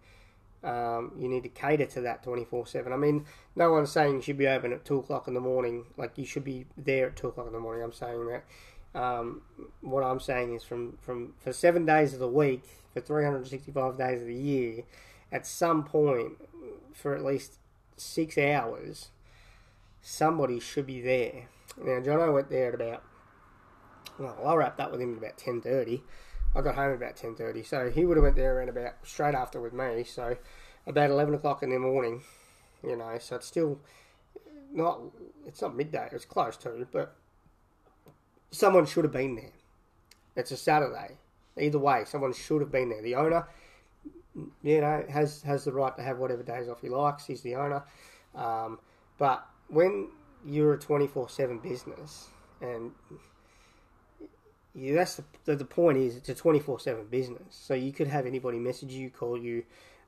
um, 0.67 1.13
you 1.19 1.29
need 1.29 1.45
to 1.45 1.49
cater 1.49 1.87
to 1.87 2.01
that 2.03 2.23
24 2.25 2.67
7. 2.67 2.93
I 2.93 2.97
mean, 2.97 3.25
no 3.55 3.71
one's 3.71 3.93
saying 3.93 4.17
you 4.17 4.23
should 4.23 4.39
be 4.39 4.49
open 4.49 4.73
at 4.73 4.85
2 4.85 4.99
o'clock 4.99 5.29
in 5.29 5.35
the 5.35 5.41
morning, 5.41 5.85
like 5.97 6.19
you 6.19 6.25
should 6.25 6.45
be 6.45 6.67
there 6.77 7.09
at 7.09 7.17
2 7.17 7.29
o'clock 7.29 7.47
in 7.47 7.53
the 7.53 7.61
morning. 7.61 7.85
I'm 7.85 7.93
saying 7.93 8.27
that. 8.27 8.45
Um, 9.01 9.43
what 9.83 10.03
I'm 10.03 10.21
saying 10.21 10.55
is 10.55 10.65
from, 10.65 10.99
from 11.03 11.35
for 11.39 11.53
seven 11.53 11.85
days 11.85 12.15
of 12.15 12.19
the 12.19 12.29
week, 12.29 12.65
for 12.95 13.01
365 13.01 13.99
days 13.99 14.23
of 14.23 14.27
the 14.27 14.35
year, 14.35 14.85
at 15.31 15.47
some 15.47 15.85
point, 15.85 16.33
for 16.93 17.15
at 17.15 17.25
least 17.25 17.59
six 17.97 18.39
hours, 18.39 19.11
somebody 20.01 20.61
should 20.61 20.87
be 20.87 21.01
there. 21.01 21.49
Now, 21.83 22.01
John, 22.01 22.21
I 22.21 22.29
went 22.29 22.51
there 22.51 22.69
at 22.69 22.75
about, 22.75 23.03
well, 24.19 24.39
I 24.47 24.55
wrapped 24.55 24.81
up 24.81 24.93
with 24.93 25.01
him 25.01 25.13
at 25.13 25.19
about 25.19 25.37
10.30. 25.37 26.03
I 26.57 26.63
got 26.63 26.75
home 26.75 26.91
at 26.91 26.97
about 26.97 27.17
ten 27.17 27.35
thirty, 27.35 27.63
so 27.63 27.91
he 27.91 28.07
would 28.07 28.17
have 28.17 28.25
went 28.25 28.37
there 28.37 28.57
around 28.57 28.71
about 28.71 28.95
straight 29.03 29.35
after 29.35 29.61
with 29.61 29.75
me. 29.75 30.05
So 30.05 30.39
about 30.87 31.11
eleven 31.11 31.35
o'clock 31.35 31.63
in 31.63 31.69
the 31.69 31.79
morning, 31.79 32.23
you 32.83 32.97
know. 32.97 33.19
So 33.21 33.37
it's 33.37 33.47
still 33.47 33.79
not 34.73 35.01
it's 35.45 35.61
not 35.61 35.77
midday. 35.77 36.09
It's 36.13 36.25
close 36.25 36.57
to, 36.59 36.87
but 36.91 37.15
someone 38.51 38.87
should 38.87 39.05
have 39.05 39.13
been 39.13 39.37
there. 39.37 39.53
It's 40.35 40.51
a 40.51 40.57
Saturday. 40.57 41.19
Either 41.59 41.79
way, 41.79 42.05
someone 42.07 42.33
should 42.33 42.63
have 42.63 42.73
been 42.73 42.89
there. 42.89 43.03
The 43.03 43.15
owner 43.15 43.47
you 44.63 44.81
know, 44.81 45.05
has 45.09 45.43
has 45.43 45.65
the 45.65 45.73
right 45.73 45.95
to 45.97 46.03
have 46.03 46.19
whatever 46.19 46.43
days 46.43 46.69
off 46.69 46.81
he 46.81 46.89
likes. 46.89 47.27
He's 47.27 47.43
the 47.43 47.55
owner. 47.55 47.83
Um, 48.35 48.79
but 49.19 49.47
when 49.69 50.09
you're 50.45 50.75
a 50.75 50.79
twenty 50.79 51.07
four 51.07 51.29
seven 51.29 51.59
business, 51.59 52.29
and 52.61 52.93
you, 54.75 54.95
that's 54.95 55.21
the, 55.45 55.57
the 55.57 55.65
point 55.65 55.99
is 55.99 56.17
it's 56.17 56.29
a 56.29 56.35
twenty 56.35 56.61
four 56.61 56.79
seven 56.79 57.07
business. 57.07 57.43
So 57.51 57.75
you 57.75 57.93
could 57.93 58.09
have 58.09 58.27
anybody 58.27 58.59
message 58.59 58.93
you, 58.93 59.11
call 59.11 59.39
you, 59.39 59.65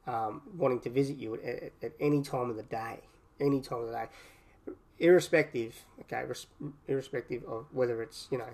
um, 0.07 0.43
wanting 0.57 0.81
to 0.81 0.91
visit 0.91 1.17
you 1.17 1.35
at, 1.35 1.45
at, 1.45 1.73
at, 1.83 1.93
any 2.01 2.23
time 2.23 2.51
of 2.51 2.57
the 2.57 2.63
day, 2.65 3.01
any 3.41 3.61
time 3.61 3.81
of 3.81 3.87
the 3.87 3.93
day, 3.93 4.73
irrespective. 4.99 5.85
Okay, 6.01 6.25
res, 6.27 6.47
irrespective 6.87 7.45
of 7.45 7.67
whether 7.73 8.03
it's 8.03 8.29
you 8.31 8.39
know 8.39 8.51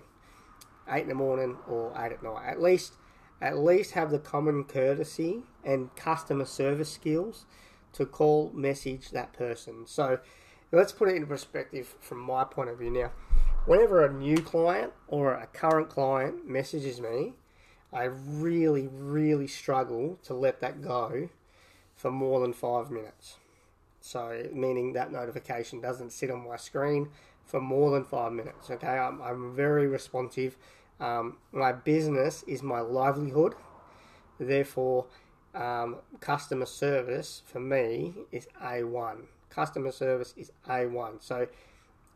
eight 0.88 1.02
in 1.02 1.08
the 1.08 1.14
morning 1.14 1.56
or 1.68 1.92
eight 1.98 2.12
at 2.12 2.22
night. 2.22 2.46
At 2.46 2.62
least, 2.62 2.94
at 3.40 3.58
least 3.58 3.92
have 3.92 4.10
the 4.10 4.18
common 4.18 4.64
courtesy 4.64 5.42
and 5.64 5.94
customer 5.96 6.44
service 6.44 6.92
skills 6.92 7.46
to 7.92 8.06
call, 8.06 8.50
message 8.54 9.10
that 9.10 9.32
person. 9.32 9.86
So 9.86 10.18
let's 10.72 10.92
put 10.92 11.08
it 11.08 11.16
in 11.16 11.26
perspective 11.26 11.94
from 12.00 12.20
my 12.20 12.44
point 12.44 12.70
of 12.70 12.78
view 12.78 12.90
now. 12.90 13.12
Whenever 13.66 14.04
a 14.04 14.12
new 14.12 14.36
client 14.38 14.92
or 15.08 15.32
a 15.34 15.46
current 15.46 15.88
client 15.88 16.46
messages 16.46 17.00
me, 17.00 17.34
I 17.92 18.04
really, 18.04 18.88
really 18.88 19.46
struggle 19.46 20.18
to 20.24 20.34
let 20.34 20.60
that 20.60 20.82
go 20.82 21.30
for 21.94 22.10
more 22.10 22.40
than 22.40 22.52
five 22.52 22.90
minutes. 22.90 23.36
So, 24.00 24.48
meaning 24.52 24.92
that 24.92 25.12
notification 25.12 25.80
doesn't 25.80 26.12
sit 26.12 26.30
on 26.30 26.46
my 26.46 26.56
screen 26.56 27.08
for 27.46 27.60
more 27.60 27.90
than 27.90 28.04
five 28.04 28.32
minutes. 28.32 28.70
Okay, 28.70 28.86
I'm, 28.86 29.22
I'm 29.22 29.54
very 29.54 29.86
responsive. 29.86 30.56
Um, 31.00 31.38
my 31.52 31.72
business 31.72 32.44
is 32.44 32.62
my 32.62 32.80
livelihood, 32.80 33.54
therefore, 34.38 35.06
um, 35.54 35.96
customer 36.20 36.66
service 36.66 37.42
for 37.46 37.60
me 37.60 38.14
is 38.32 38.48
A1. 38.62 39.26
Customer 39.50 39.92
service 39.92 40.34
is 40.36 40.52
A1. 40.68 41.22
So, 41.22 41.46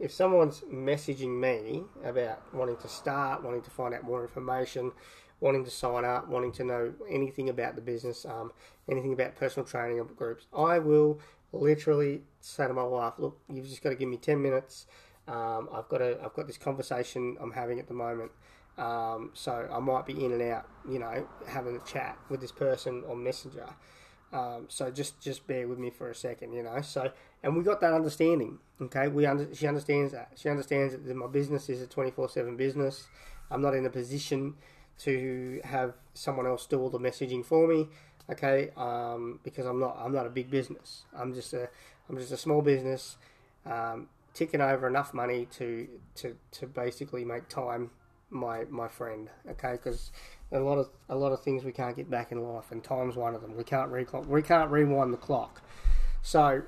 if 0.00 0.12
someone's 0.12 0.61
messaging 0.73 1.40
me 1.40 1.85
about 2.04 2.42
wanting 2.54 2.76
to 2.78 2.88
start, 2.88 3.42
wanting 3.42 3.62
to 3.62 3.70
find 3.70 3.94
out 3.94 4.04
more 4.04 4.23
information, 4.23 4.92
wanting 5.40 5.64
to 5.64 5.70
sign 5.70 6.04
up, 6.04 6.28
wanting 6.28 6.52
to 6.52 6.64
know 6.64 6.92
anything 7.08 7.49
about 7.49 7.75
the 7.75 7.80
business, 7.80 8.25
um, 8.25 8.52
anything 8.88 9.12
about 9.12 9.37
personal 9.37 9.66
training 9.66 9.99
or 9.99 10.04
groups, 10.04 10.47
I 10.56 10.78
will 10.78 11.20
literally 11.52 12.23
say 12.40 12.66
to 12.66 12.75
my 12.75 12.85
wife, 12.85 13.14
"Look, 13.18 13.38
you've 13.49 13.66
just 13.66 13.82
got 13.82 13.90
to 13.90 13.97
give 13.97 14.08
me 14.08 14.16
ten 14.18 14.40
minutes. 14.42 14.87
Um, 15.26 15.68
I've 15.73 15.88
got 15.88 16.00
a, 16.00 16.18
I've 16.25 16.32
got 16.35 16.47
this 16.47 16.58
conversation 16.58 17.37
I'm 17.40 17.52
having 17.52 17.78
at 17.78 17.87
the 17.87 17.94
moment, 17.94 18.30
um, 18.78 19.30
so 19.35 19.68
I 19.70 19.78
might 19.80 20.06
be 20.06 20.25
in 20.25 20.32
and 20.32 20.42
out, 20.42 20.66
you 20.88 20.99
know, 20.99 21.26
having 21.47 21.76
a 21.76 21.80
chat 21.80 22.16
with 22.28 22.40
this 22.40 22.52
person 22.52 23.02
on 23.08 23.23
Messenger. 23.23 23.66
Um, 24.32 24.66
so 24.68 24.90
just 24.90 25.20
just 25.20 25.47
bear 25.47 25.66
with 25.66 25.78
me 25.78 25.90
for 25.90 26.11
a 26.11 26.14
second, 26.14 26.52
you 26.52 26.62
know. 26.62 26.80
So 26.82 27.11
and 27.42 27.56
we 27.56 27.62
got 27.64 27.80
that 27.80 27.92
understanding. 27.92 28.58
Okay, 28.80 29.08
we 29.08 29.26
under, 29.26 29.52
she 29.54 29.66
understands 29.66 30.12
that. 30.12 30.32
She 30.37 30.49
understands 30.49 30.94
that 30.94 31.14
my 31.16 31.26
business 31.26 31.68
is 31.68 31.82
a 31.82 31.87
twenty 31.87 32.11
four 32.11 32.28
seven 32.28 32.56
business. 32.56 33.08
I'm 33.50 33.62
not 33.62 33.75
in 33.75 33.87
a 33.87 33.90
position 33.90 34.54
to 34.99 35.61
have 35.64 35.94
someone 36.14 36.47
else 36.47 36.66
do 36.66 36.78
all 36.80 36.90
the 36.90 36.99
messaging 36.99 37.44
for 37.44 37.66
me. 37.66 37.88
Okay, 38.30 38.70
um, 38.76 39.40
because 39.42 39.64
I'm 39.64 39.80
not 39.80 39.97
I'm 39.99 40.12
not 40.12 40.26
a 40.26 40.30
big 40.30 40.50
business. 40.50 41.04
I'm 41.16 41.32
just 41.35 41.54
a 41.54 41.68
I'm 42.08 42.18
just 42.18 42.30
a 42.30 42.37
small 42.37 42.61
business, 42.61 43.16
um, 43.64 44.08
ticking 44.35 44.61
over 44.61 44.87
enough 44.87 45.14
money 45.14 45.49
to 45.52 45.88
to 46.16 46.37
to 46.52 46.66
basically 46.66 47.25
make 47.25 47.49
time 47.49 47.90
my 48.30 48.64
my 48.70 48.88
friend. 48.88 49.30
Okay, 49.50 49.73
because 49.73 50.11
a 50.52 50.61
lot 50.61 50.78
of 50.78 50.88
a 51.08 51.16
lot 51.16 51.32
of 51.32 51.42
things 51.42 51.64
we 51.64 51.73
can't 51.73 51.97
get 51.97 52.11
back 52.11 52.32
in 52.32 52.42
life, 52.42 52.70
and 52.70 52.82
time's 52.82 53.16
one 53.16 53.35
of 53.35 53.42
them. 53.42 53.56
We 53.56 53.64
can't 53.64 53.90
re- 53.90 54.06
we 54.26 54.42
can't 54.42 54.70
rewind 54.70 55.12
the 55.12 55.18
clock. 55.18 55.62
So, 56.23 56.62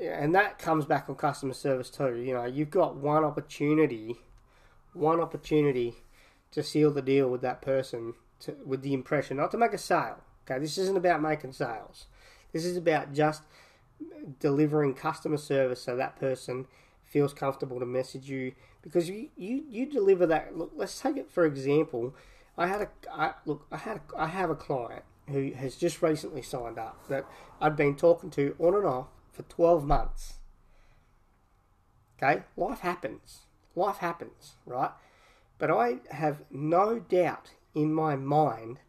and 0.00 0.34
that 0.34 0.58
comes 0.58 0.84
back 0.84 1.08
on 1.08 1.14
customer 1.14 1.54
service 1.54 1.90
too. 1.90 2.16
You 2.16 2.34
know, 2.34 2.44
you've 2.44 2.70
got 2.70 2.96
one 2.96 3.24
opportunity, 3.24 4.20
one 4.92 5.20
opportunity 5.20 5.96
to 6.52 6.62
seal 6.62 6.90
the 6.90 7.02
deal 7.02 7.28
with 7.28 7.42
that 7.42 7.62
person 7.62 8.14
to, 8.40 8.56
with 8.64 8.82
the 8.82 8.94
impression, 8.94 9.36
not 9.36 9.50
to 9.52 9.58
make 9.58 9.72
a 9.72 9.78
sale. 9.78 10.18
Okay, 10.44 10.58
this 10.58 10.78
isn't 10.78 10.96
about 10.96 11.22
making 11.22 11.52
sales. 11.52 12.06
This 12.52 12.64
is 12.64 12.76
about 12.76 13.12
just 13.12 13.42
delivering 14.38 14.94
customer 14.94 15.36
service 15.36 15.82
so 15.82 15.94
that 15.96 16.16
person 16.16 16.66
feels 17.04 17.32
comfortable 17.34 17.78
to 17.78 17.86
message 17.86 18.28
you 18.28 18.52
because 18.82 19.08
you, 19.08 19.28
you, 19.36 19.64
you 19.68 19.86
deliver 19.86 20.26
that. 20.26 20.56
Look, 20.56 20.72
let's 20.74 21.00
take 21.00 21.16
it 21.16 21.30
for 21.30 21.44
example. 21.44 22.14
I 22.56 22.66
had 22.66 22.82
a 22.82 22.88
I, 23.12 23.32
look. 23.46 23.66
I 23.70 23.78
had 23.78 23.98
a, 23.98 24.18
I 24.18 24.26
have 24.26 24.50
a 24.50 24.54
client 24.54 25.04
who 25.28 25.52
has 25.52 25.76
just 25.76 26.02
recently 26.02 26.42
signed 26.42 26.78
up 26.78 27.08
that 27.08 27.24
I've 27.60 27.76
been 27.76 27.94
talking 27.96 28.30
to 28.30 28.54
on 28.58 28.74
and 28.74 28.86
off 28.86 29.06
for 29.32 29.42
twelve 29.42 29.84
months. 29.84 30.34
Okay, 32.22 32.42
life 32.56 32.80
happens. 32.80 33.46
Life 33.74 33.98
happens, 33.98 34.54
right? 34.66 34.90
But 35.58 35.70
I 35.70 35.98
have 36.10 36.42
no 36.50 36.98
doubt 36.98 37.52
in 37.74 37.94
my 37.94 38.16
mind 38.16 38.80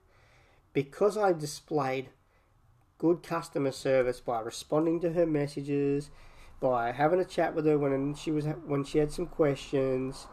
because 0.74 1.18
I 1.18 1.32
displayed 1.32 2.10
good 2.98 3.24
customer 3.24 3.72
service 3.72 4.20
by 4.20 4.40
responding 4.40 5.00
to 5.02 5.14
her 5.14 5.26
messages, 5.26 6.10
by 6.62 6.92
having 6.92 7.20
a 7.20 7.26
chat 7.26 7.54
with 7.54 7.66
her 7.66 7.78
when 7.78 8.14
she 8.14 8.32
was 8.32 8.46
when 8.66 8.86
she 8.86 9.00
had 9.00 9.12
some 9.12 9.26
questions, 9.26 10.28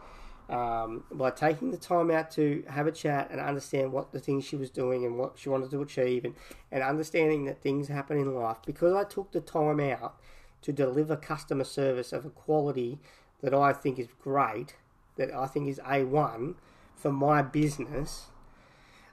um, 0.49 1.03
by 1.11 1.31
taking 1.31 1.73
the 1.73 1.77
time 1.77 2.11
out 2.11 2.31
to 2.33 2.63
have 2.69 2.87
a 2.87 2.93
chat 2.93 3.31
and 3.33 3.41
understand 3.41 3.91
what 3.93 4.13
the 4.13 4.21
things 4.21 4.45
she 4.45 4.55
was 4.55 4.71
doing 4.71 5.05
and 5.05 5.17
what 5.19 5.39
she 5.39 5.49
wanted 5.49 5.71
to 5.71 5.83
achieve, 5.83 6.25
and, 6.25 6.35
and 6.71 6.85
understanding 6.85 7.47
that 7.47 7.61
things 7.61 7.89
happen 7.89 8.19
in 8.19 8.33
life. 8.35 8.59
Because 8.65 8.95
I 8.95 9.03
took 9.03 9.33
the 9.33 9.41
time 9.41 9.81
out 9.81 10.21
to 10.63 10.73
deliver 10.73 11.17
customer 11.17 11.65
service 11.65 12.13
of 12.13 12.27
a 12.27 12.31
quality 12.31 12.99
that 13.43 13.55
I 13.55 13.73
think 13.73 13.99
is 13.99 14.09
great, 14.21 14.77
that 15.17 15.33
I 15.35 15.47
think 15.47 15.69
is 15.69 15.81
A1 15.81 16.55
for 16.95 17.13
my 17.13 17.43
business, 17.43 18.27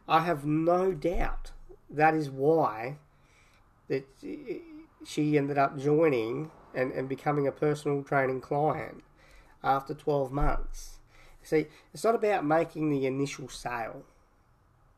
I 0.08 0.22
have 0.22 0.46
no 0.46 0.92
doubt 0.92 1.52
that 1.90 2.14
is 2.14 2.30
why 2.30 2.98
that 3.88 4.06
she 5.06 5.38
ended 5.38 5.58
up 5.58 5.78
joining 5.78 6.52
and, 6.76 6.92
and 6.92 7.10
becoming 7.10 7.48
a 7.48 7.52
personal 7.52 8.04
training 8.04 8.42
client 8.42 9.04
after 9.64 9.94
12 9.94 10.32
months. 10.32 11.00
See, 11.42 11.68
it's 11.94 12.04
not 12.04 12.16
about 12.16 12.46
making 12.46 12.90
the 12.90 13.06
initial 13.06 13.50
sale. 13.50 14.04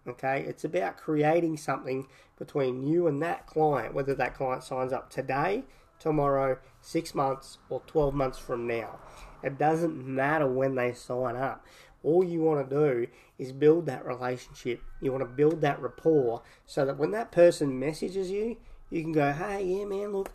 Okay, 0.07 0.45
it's 0.47 0.63
about 0.63 0.97
creating 0.97 1.57
something 1.57 2.07
between 2.39 2.87
you 2.87 3.07
and 3.07 3.21
that 3.21 3.45
client, 3.45 3.93
whether 3.93 4.15
that 4.15 4.35
client 4.35 4.63
signs 4.63 4.93
up 4.93 5.09
today, 5.09 5.65
tomorrow, 5.99 6.57
six 6.79 7.13
months, 7.13 7.57
or 7.69 7.81
12 7.87 8.13
months 8.13 8.37
from 8.37 8.65
now. 8.65 8.99
It 9.43 9.57
doesn't 9.57 10.05
matter 10.05 10.47
when 10.47 10.75
they 10.75 10.93
sign 10.93 11.35
up. 11.35 11.65
All 12.03 12.23
you 12.23 12.41
want 12.41 12.69
to 12.69 12.75
do 12.75 13.07
is 13.37 13.51
build 13.51 13.85
that 13.87 14.05
relationship. 14.05 14.81
You 15.01 15.11
want 15.11 15.23
to 15.23 15.29
build 15.29 15.59
that 15.61 15.81
rapport 15.81 16.41
so 16.65 16.85
that 16.85 16.97
when 16.97 17.11
that 17.11 17.31
person 17.31 17.77
messages 17.77 18.31
you, 18.31 18.57
you 18.89 19.01
can 19.01 19.11
go, 19.11 19.33
"Hey, 19.33 19.65
yeah, 19.65 19.85
man, 19.85 20.13
look, 20.13 20.31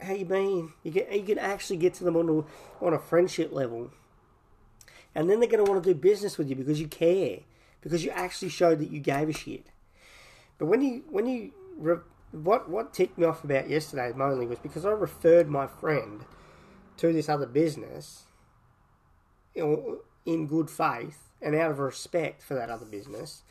how 0.00 0.12
you 0.12 0.24
been?" 0.24 0.72
You 0.82 0.90
get 0.90 1.12
you 1.12 1.22
can 1.22 1.38
actually 1.38 1.78
get 1.78 1.94
to 1.94 2.04
them 2.04 2.16
on 2.16 2.28
a, 2.28 2.84
on 2.84 2.92
a 2.92 2.98
friendship 2.98 3.52
level, 3.52 3.90
and 5.14 5.28
then 5.28 5.40
they're 5.40 5.48
going 5.48 5.64
to 5.64 5.70
want 5.70 5.82
to 5.82 5.94
do 5.94 5.98
business 5.98 6.38
with 6.38 6.48
you 6.48 6.56
because 6.56 6.80
you 6.80 6.88
care, 6.88 7.40
because 7.80 8.04
you 8.04 8.10
actually 8.10 8.48
showed 8.48 8.78
that 8.78 8.90
you 8.90 9.00
gave 9.00 9.28
a 9.28 9.32
shit. 9.32 9.66
But 10.58 10.66
when 10.66 10.82
you 10.82 11.04
when 11.10 11.26
you 11.26 11.52
re- 11.76 11.96
what 12.32 12.68
what 12.68 12.92
ticked 12.92 13.18
me 13.18 13.24
off 13.24 13.44
about 13.44 13.68
yesterday 13.68 14.12
mainly 14.14 14.46
was 14.46 14.58
because 14.58 14.84
I 14.84 14.90
referred 14.90 15.48
my 15.48 15.66
friend 15.66 16.24
to 16.98 17.12
this 17.12 17.28
other 17.28 17.46
business 17.46 18.24
in 19.54 20.46
good 20.46 20.70
faith 20.70 21.30
and 21.42 21.54
out 21.54 21.70
of 21.70 21.78
respect 21.78 22.42
for 22.42 22.54
that 22.54 22.70
other 22.70 22.86
business. 22.86 23.42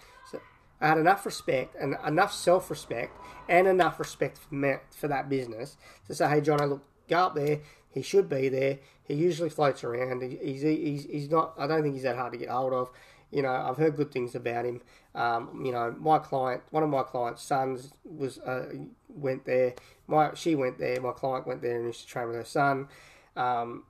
I 0.81 0.87
had 0.87 0.97
enough 0.97 1.25
respect 1.25 1.75
and 1.79 1.95
enough 2.05 2.33
self 2.33 2.69
respect 2.69 3.17
and 3.47 3.67
enough 3.67 3.99
respect 3.99 4.37
for, 4.37 4.55
me, 4.55 4.75
for 4.91 5.07
that 5.07 5.29
business 5.29 5.77
to 6.07 6.15
say, 6.15 6.29
hey, 6.29 6.41
John, 6.41 6.61
I 6.61 6.65
look, 6.65 6.83
go 7.07 7.17
up 7.17 7.35
there. 7.35 7.59
He 7.91 8.01
should 8.01 8.29
be 8.29 8.49
there. 8.49 8.79
He 9.03 9.15
usually 9.15 9.49
floats 9.49 9.83
around. 9.83 10.21
He's, 10.21 10.61
he's, 10.61 11.05
he's 11.05 11.29
not, 11.29 11.53
I 11.57 11.67
don't 11.67 11.81
think 11.81 11.95
he's 11.95 12.03
that 12.03 12.15
hard 12.15 12.33
to 12.33 12.39
get 12.39 12.49
hold 12.49 12.73
of. 12.73 12.91
You 13.31 13.41
know, 13.41 13.51
I've 13.51 13.77
heard 13.77 13.95
good 13.95 14.11
things 14.11 14.35
about 14.35 14.65
him. 14.65 14.81
Um, 15.15 15.63
you 15.65 15.71
know, 15.71 15.95
my 15.99 16.19
client, 16.19 16.63
one 16.71 16.83
of 16.83 16.89
my 16.89 17.03
client's 17.03 17.43
sons 17.43 17.93
was 18.03 18.39
uh, 18.39 18.69
went 19.07 19.45
there. 19.45 19.73
My 20.07 20.31
she 20.33 20.55
went 20.55 20.79
there. 20.79 20.99
My 21.01 21.11
client 21.11 21.45
went 21.45 21.61
there 21.61 21.75
and 21.75 21.85
used 21.85 22.01
to 22.01 22.07
train 22.07 22.27
with 22.27 22.37
her 22.37 22.43
son. 22.43 22.87
Um, 23.35 23.83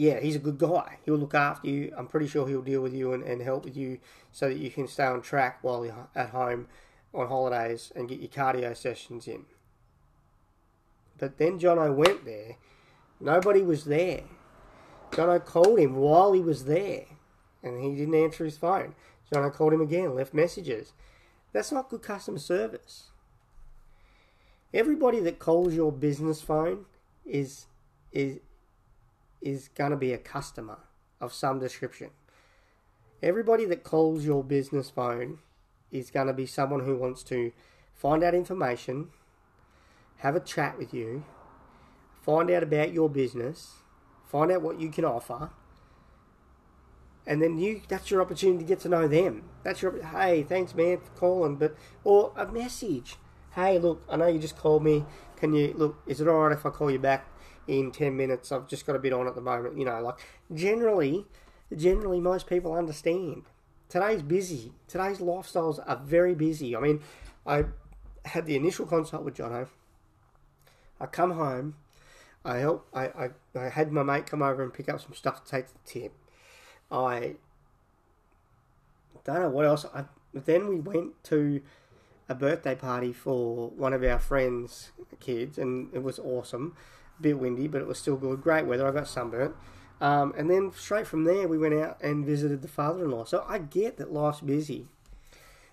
yeah, 0.00 0.18
he's 0.18 0.36
a 0.36 0.38
good 0.38 0.56
guy. 0.56 0.96
He'll 1.04 1.18
look 1.18 1.34
after 1.34 1.68
you. 1.68 1.92
I'm 1.94 2.06
pretty 2.06 2.26
sure 2.26 2.48
he'll 2.48 2.62
deal 2.62 2.80
with 2.80 2.94
you 2.94 3.12
and, 3.12 3.22
and 3.22 3.42
help 3.42 3.66
with 3.66 3.76
you 3.76 3.98
so 4.32 4.48
that 4.48 4.56
you 4.56 4.70
can 4.70 4.88
stay 4.88 5.04
on 5.04 5.20
track 5.20 5.58
while 5.60 5.84
you're 5.84 6.08
at 6.14 6.30
home 6.30 6.68
on 7.12 7.28
holidays 7.28 7.92
and 7.94 8.08
get 8.08 8.18
your 8.18 8.30
cardio 8.30 8.74
sessions 8.74 9.28
in. 9.28 9.44
But 11.18 11.36
then 11.36 11.60
Jono 11.60 11.94
went 11.94 12.24
there. 12.24 12.56
Nobody 13.20 13.60
was 13.60 13.84
there. 13.84 14.22
Jono 15.10 15.44
called 15.44 15.78
him 15.78 15.96
while 15.96 16.32
he 16.32 16.40
was 16.40 16.64
there 16.64 17.04
and 17.62 17.84
he 17.84 17.94
didn't 17.94 18.14
answer 18.14 18.46
his 18.46 18.56
phone. 18.56 18.94
Jono 19.30 19.52
called 19.52 19.74
him 19.74 19.82
again, 19.82 20.14
left 20.14 20.32
messages. 20.32 20.94
That's 21.52 21.72
not 21.72 21.90
good 21.90 22.00
customer 22.00 22.38
service. 22.38 23.10
Everybody 24.72 25.20
that 25.20 25.38
calls 25.38 25.74
your 25.74 25.92
business 25.92 26.40
phone 26.40 26.86
is 27.26 27.66
is 28.12 28.40
is 29.40 29.68
going 29.68 29.90
to 29.90 29.96
be 29.96 30.12
a 30.12 30.18
customer 30.18 30.78
of 31.20 31.32
some 31.32 31.58
description. 31.58 32.10
Everybody 33.22 33.64
that 33.66 33.84
calls 33.84 34.24
your 34.24 34.42
business 34.42 34.90
phone 34.90 35.38
is 35.90 36.10
going 36.10 36.26
to 36.26 36.32
be 36.32 36.46
someone 36.46 36.84
who 36.84 36.96
wants 36.96 37.22
to 37.24 37.52
find 37.94 38.22
out 38.22 38.34
information, 38.34 39.08
have 40.18 40.36
a 40.36 40.40
chat 40.40 40.78
with 40.78 40.94
you, 40.94 41.24
find 42.22 42.50
out 42.50 42.62
about 42.62 42.92
your 42.92 43.10
business, 43.10 43.76
find 44.26 44.50
out 44.50 44.62
what 44.62 44.80
you 44.80 44.88
can 44.88 45.04
offer, 45.04 45.50
and 47.26 47.42
then 47.42 47.58
you 47.58 47.82
that's 47.88 48.10
your 48.10 48.22
opportunity 48.22 48.64
to 48.64 48.68
get 48.68 48.80
to 48.80 48.88
know 48.88 49.06
them. 49.06 49.44
That's 49.62 49.82
your 49.82 50.02
hey, 50.02 50.42
thanks 50.42 50.74
man 50.74 50.98
for 50.98 51.10
calling, 51.10 51.56
but 51.56 51.76
or 52.02 52.32
a 52.36 52.46
message. 52.50 53.16
Hey, 53.54 53.78
look, 53.78 54.02
I 54.08 54.16
know 54.16 54.28
you 54.28 54.38
just 54.38 54.56
called 54.56 54.82
me. 54.82 55.04
Can 55.36 55.52
you 55.52 55.74
look? 55.76 56.02
Is 56.06 56.20
it 56.20 56.28
all 56.28 56.38
right 56.38 56.52
if 56.52 56.64
I 56.64 56.70
call 56.70 56.90
you 56.90 56.98
back 56.98 57.26
in 57.78 57.92
ten 57.92 58.16
minutes? 58.16 58.52
I've 58.52 58.66
just 58.66 58.86
got 58.86 58.96
a 58.96 58.98
bit 58.98 59.12
on 59.12 59.26
at 59.26 59.34
the 59.34 59.40
moment. 59.40 59.78
You 59.78 59.84
know, 59.84 60.00
like 60.00 60.18
generally, 60.52 61.26
generally 61.74 62.20
most 62.20 62.46
people 62.46 62.74
understand. 62.74 63.44
Today's 63.88 64.22
busy. 64.22 64.72
Today's 64.86 65.18
lifestyles 65.18 65.82
are 65.86 66.00
very 66.04 66.34
busy. 66.34 66.76
I 66.76 66.80
mean, 66.80 67.00
I 67.46 67.64
had 68.24 68.46
the 68.46 68.56
initial 68.56 68.86
consult 68.86 69.24
with 69.24 69.34
Jono. 69.34 69.68
I 71.00 71.06
come 71.06 71.32
home. 71.32 71.76
I 72.44 72.58
help. 72.58 72.86
I, 72.94 73.06
I, 73.06 73.30
I 73.58 73.68
had 73.68 73.92
my 73.92 74.02
mate 74.02 74.26
come 74.26 74.42
over 74.42 74.62
and 74.62 74.72
pick 74.72 74.88
up 74.88 75.00
some 75.00 75.14
stuff 75.14 75.44
to 75.44 75.50
take 75.50 75.66
to 75.68 75.74
the 75.74 75.80
tip. 75.84 76.12
I 76.90 77.36
don't 79.24 79.40
know 79.40 79.50
what 79.50 79.66
else. 79.66 79.84
I, 79.94 80.04
then 80.32 80.68
we 80.68 80.76
went 80.76 81.22
to 81.24 81.60
a 82.28 82.34
birthday 82.34 82.76
party 82.76 83.12
for 83.12 83.70
one 83.70 83.92
of 83.92 84.04
our 84.04 84.18
friends' 84.18 84.92
kids, 85.18 85.58
and 85.58 85.92
it 85.92 86.02
was 86.02 86.18
awesome. 86.18 86.76
Bit 87.20 87.38
windy, 87.38 87.68
but 87.68 87.80
it 87.80 87.86
was 87.86 87.98
still 87.98 88.16
good. 88.16 88.42
Great 88.42 88.66
weather. 88.66 88.86
I 88.86 88.92
got 88.92 89.08
sunburnt. 89.08 89.54
Um, 90.00 90.32
and 90.36 90.48
then 90.48 90.72
straight 90.72 91.06
from 91.06 91.24
there, 91.24 91.46
we 91.46 91.58
went 91.58 91.74
out 91.74 92.02
and 92.02 92.24
visited 92.24 92.62
the 92.62 92.68
father-in-law. 92.68 93.24
So 93.24 93.44
I 93.46 93.58
get 93.58 93.98
that 93.98 94.10
life's 94.10 94.40
busy, 94.40 94.86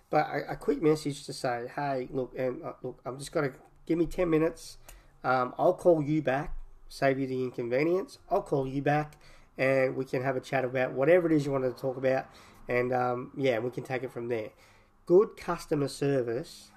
but 0.09 0.27
a, 0.27 0.51
a 0.51 0.55
quick 0.57 0.81
message 0.81 1.25
to 1.25 1.33
say, 1.33 1.71
hey, 1.75 2.09
look, 2.11 2.33
and 2.37 2.61
uh, 2.61 2.73
look, 2.83 2.99
I'm 3.05 3.17
just 3.17 3.31
gonna 3.31 3.53
give 3.85 3.97
me 3.97 4.05
ten 4.05 4.29
minutes. 4.29 4.77
Um, 5.23 5.53
I'll 5.57 5.73
call 5.73 6.03
you 6.03 6.21
back, 6.21 6.53
save 6.89 7.19
you 7.19 7.27
the 7.27 7.41
inconvenience. 7.41 8.19
I'll 8.29 8.41
call 8.41 8.67
you 8.67 8.81
back 8.81 9.17
and 9.57 9.95
we 9.95 10.05
can 10.05 10.23
have 10.23 10.35
a 10.35 10.39
chat 10.39 10.63
about 10.63 10.91
whatever 10.91 11.27
it 11.27 11.33
is 11.33 11.45
you 11.45 11.51
wanted 11.51 11.75
to 11.75 11.81
talk 11.81 11.97
about, 11.97 12.25
and 12.67 12.93
um, 12.93 13.31
yeah, 13.35 13.59
we 13.59 13.71
can 13.71 13.83
take 13.83 14.03
it 14.03 14.11
from 14.11 14.27
there. 14.27 14.49
Good 15.05 15.37
customer 15.37 15.87
service 15.87 16.71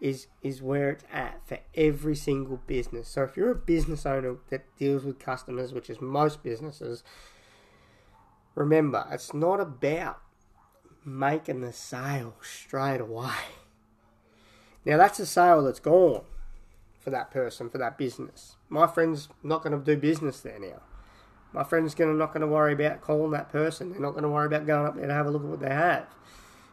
is 0.00 0.26
is 0.42 0.62
where 0.62 0.90
it's 0.90 1.04
at 1.12 1.40
for 1.46 1.58
every 1.74 2.16
single 2.16 2.60
business. 2.66 3.08
So 3.08 3.22
if 3.22 3.36
you're 3.36 3.50
a 3.50 3.56
business 3.56 4.06
owner 4.06 4.36
that 4.50 4.64
deals 4.76 5.04
with 5.04 5.18
customers, 5.18 5.72
which 5.72 5.90
is 5.90 6.00
most 6.00 6.42
businesses, 6.42 7.02
remember 8.54 9.06
it's 9.10 9.34
not 9.34 9.60
about 9.60 10.20
making 11.04 11.60
the 11.60 11.72
sale 11.72 12.34
straight 12.40 13.00
away. 13.00 13.34
Now 14.84 14.96
that's 14.96 15.20
a 15.20 15.26
sale 15.26 15.62
that's 15.64 15.80
gone 15.80 16.22
for 16.98 17.10
that 17.10 17.30
person, 17.30 17.68
for 17.68 17.78
that 17.78 17.98
business. 17.98 18.56
My 18.68 18.86
friend's 18.86 19.28
not 19.42 19.62
going 19.62 19.78
to 19.78 19.84
do 19.84 20.00
business 20.00 20.40
there 20.40 20.58
now 20.58 20.82
my 21.52 21.64
friend's 21.64 21.94
gonna 21.94 22.14
not 22.14 22.28
going 22.28 22.42
to 22.42 22.46
worry 22.46 22.72
about 22.72 23.00
calling 23.00 23.32
that 23.32 23.50
person. 23.50 23.90
They're 23.90 24.00
not 24.00 24.12
going 24.12 24.22
to 24.22 24.28
worry 24.28 24.46
about 24.46 24.66
going 24.66 24.86
up 24.86 24.96
there 24.96 25.06
to 25.06 25.12
have 25.12 25.26
a 25.26 25.30
look 25.30 25.42
at 25.42 25.48
what 25.48 25.60
they 25.60 25.70
have. 25.70 26.06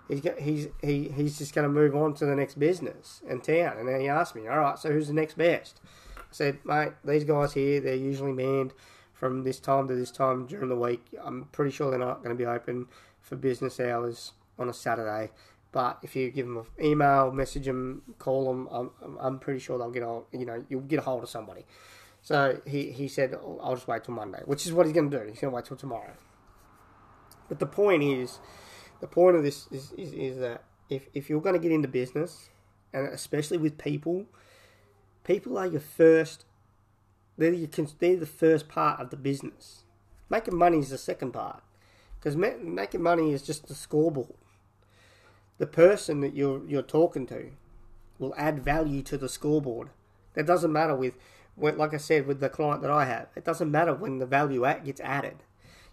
He's 0.08 0.22
he's 0.40 0.68
he, 0.82 1.10
he's 1.10 1.38
just 1.38 1.54
going 1.54 1.68
to 1.68 1.74
move 1.74 1.96
on 1.96 2.14
to 2.16 2.26
the 2.26 2.36
next 2.36 2.60
business 2.60 3.22
in 3.30 3.42
town. 3.42 3.78
And 3.78 3.88
then 3.88 4.00
he 4.00 4.08
asked 4.08 4.36
me, 4.36 4.48
"All 4.48 4.60
right, 4.60 4.80
so 4.80 4.92
who's 4.92 5.08
the 5.08 5.14
next 5.14 5.38
best?" 5.38 5.82
I 6.18 6.22
said, 6.32 6.60
"Mate, 6.66 6.94
these 7.03 7.24
guys 7.24 7.53
here, 7.53 7.79
they're 7.81 7.96
usually 7.96 8.31
manned 8.31 8.74
from 9.14 9.44
this 9.44 9.60
time 9.60 9.88
to 9.88 9.96
this 9.96 10.12
time 10.12 10.46
during 10.46 10.70
the 10.70 10.75
week. 10.75 11.05
I'm 11.22 11.46
pretty 11.51 11.72
sure 11.72 11.90
they're 11.90 12.00
not 12.00 12.24
going 12.24 12.36
to 12.36 12.42
be 12.42 12.46
open 12.46 12.88
for 13.22 13.36
business 13.36 13.79
hours 13.79 14.34
on 14.58 14.70
a 14.70 14.74
Saturday." 14.74 15.31
But 15.72 16.00
if 16.01 16.16
you 16.16 16.31
give 16.31 16.48
them 16.48 16.58
an 16.58 16.66
email, 16.84 17.31
message 17.31 17.66
them, 17.66 18.01
call 18.20 18.46
them, 18.46 18.68
I'm, 18.72 19.18
I'm 19.20 19.38
pretty 19.38 19.60
sure 19.60 19.77
they'll 19.77 19.92
get 19.92 20.01
a, 20.01 20.22
you 20.31 20.46
know, 20.46 20.64
you'll 20.70 20.81
get 20.81 21.00
a 21.00 21.01
hold 21.01 21.24
of 21.24 21.29
somebody. 21.29 21.66
So 22.22 22.62
he, 22.66 22.92
he 22.92 23.08
said, 23.08 23.36
I'll 23.62 23.75
just 23.75 23.88
wait 23.88 24.03
till 24.03 24.16
Monday, 24.16 24.42
which 24.46 24.66
is 24.66 24.74
what 24.74 24.86
he's 24.86 24.96
going 24.96 25.12
to 25.12 25.20
do. 25.20 25.24
He's 25.29 25.40
going 25.40 25.51
to 25.51 25.55
wait 25.55 25.66
till 25.66 25.77
tomorrow. 25.77 26.14
But 27.48 27.60
the 27.60 27.66
point 27.66 28.01
is, 28.01 28.40
the 29.00 29.07
point 29.07 29.36
of 29.36 29.44
this 29.44 29.68
is, 29.72 29.92
is, 29.98 30.14
is 30.14 30.40
that 30.40 30.64
if, 30.90 31.07
if 31.14 31.29
you're 31.29 31.42
going 31.42 31.55
to 31.55 31.62
get 31.62 31.72
into 31.72 31.88
business, 31.88 32.50
and 32.94 33.07
especially 33.07 33.57
with 33.57 33.77
people, 33.77 34.25
people 35.24 35.57
are 35.57 35.68
your 35.68 35.81
first, 35.81 36.46
they're, 37.38 37.53
your, 37.53 37.70
they're 38.00 38.18
the 38.18 38.25
first 38.25 38.68
part 38.68 39.00
of 39.00 39.10
the 39.10 39.18
business. 39.18 39.83
Making 40.29 40.57
money 40.57 40.79
is 40.79 40.90
the 40.90 40.98
second 40.98 41.31
part. 41.31 41.64
Because 42.20 42.36
making 42.36 43.01
money 43.01 43.31
is 43.31 43.42
just 43.42 43.68
the 43.68 43.75
scoreboard. 43.75 44.33
The 45.60 45.68
person 45.68 46.22
that 46.22 46.36
you're, 46.36 46.66
you're 46.68 46.81
talking 46.81 47.27
to 47.27 47.51
will 48.20 48.33
add 48.38 48.64
value 48.64 49.03
to 49.03 49.18
the 49.18 49.29
scoreboard. 49.29 49.90
That 50.33 50.46
doesn't 50.46 50.72
matter 50.72 50.96
with 50.96 51.16
like 51.57 51.94
I 51.94 51.98
said 51.98 52.27
with 52.27 52.40
the 52.40 52.50
client 52.50 52.81
that 52.83 52.92
I 52.92 53.05
have, 53.05 53.29
it 53.36 53.44
doesn't 53.44 53.72
matter 53.72 53.94
when 53.94 54.20
the 54.20 54.25
value 54.25 54.66
gets 54.83 55.01
added. 55.01 55.38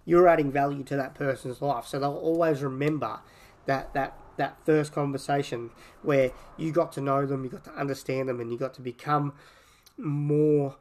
You're 0.04 0.28
adding 0.28 0.52
value 0.52 0.84
to 0.84 0.96
that 0.96 1.14
person's 1.14 1.62
life, 1.62 1.86
so 1.86 1.98
they'll 1.98 2.12
always 2.12 2.62
remember 2.62 3.20
that 3.66 3.94
that 3.94 4.16
that 4.36 4.56
first 4.66 4.92
conversation 4.92 5.70
where 6.02 6.32
you 6.56 6.72
got 6.72 6.92
to 6.92 7.00
know 7.00 7.24
them, 7.24 7.44
you 7.44 7.50
got 7.50 7.64
to 7.64 7.74
understand 7.74 8.28
them, 8.28 8.40
and 8.40 8.50
you 8.50 8.58
got 8.58 8.74
to 8.74 8.82
become 8.82 9.32
more 9.96 10.76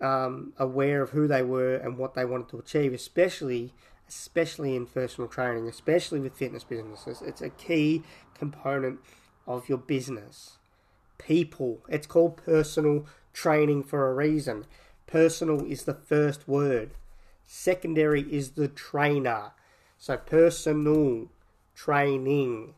um, 0.00 0.52
aware 0.58 1.02
of 1.02 1.10
who 1.10 1.26
they 1.26 1.42
were 1.42 1.76
and 1.76 1.96
what 1.96 2.14
they 2.14 2.24
wanted 2.24 2.48
to 2.50 2.58
achieve, 2.58 2.92
especially 2.92 3.72
especially 4.08 4.76
in 4.76 4.86
personal 4.86 5.28
training, 5.28 5.66
especially 5.66 6.20
with 6.20 6.36
fitness 6.36 6.64
businesses. 6.64 7.22
It's 7.22 7.40
a 7.40 7.48
key 7.50 8.02
component 8.38 9.00
of 9.46 9.68
your 9.68 9.78
business. 9.78 10.58
People. 11.18 11.80
It's 11.88 12.06
called 12.06 12.36
personal 12.36 13.06
training 13.32 13.84
for 13.84 14.10
a 14.10 14.14
reason. 14.14 14.66
Personal 15.06 15.64
is 15.64 15.84
the 15.84 15.94
first 15.94 16.46
word. 16.46 16.90
Secondary 17.46 18.22
is 18.22 18.52
the 18.52 18.68
trainer. 18.68 19.52
So 19.98 20.16
personal 20.16 21.28
training. 21.74 22.74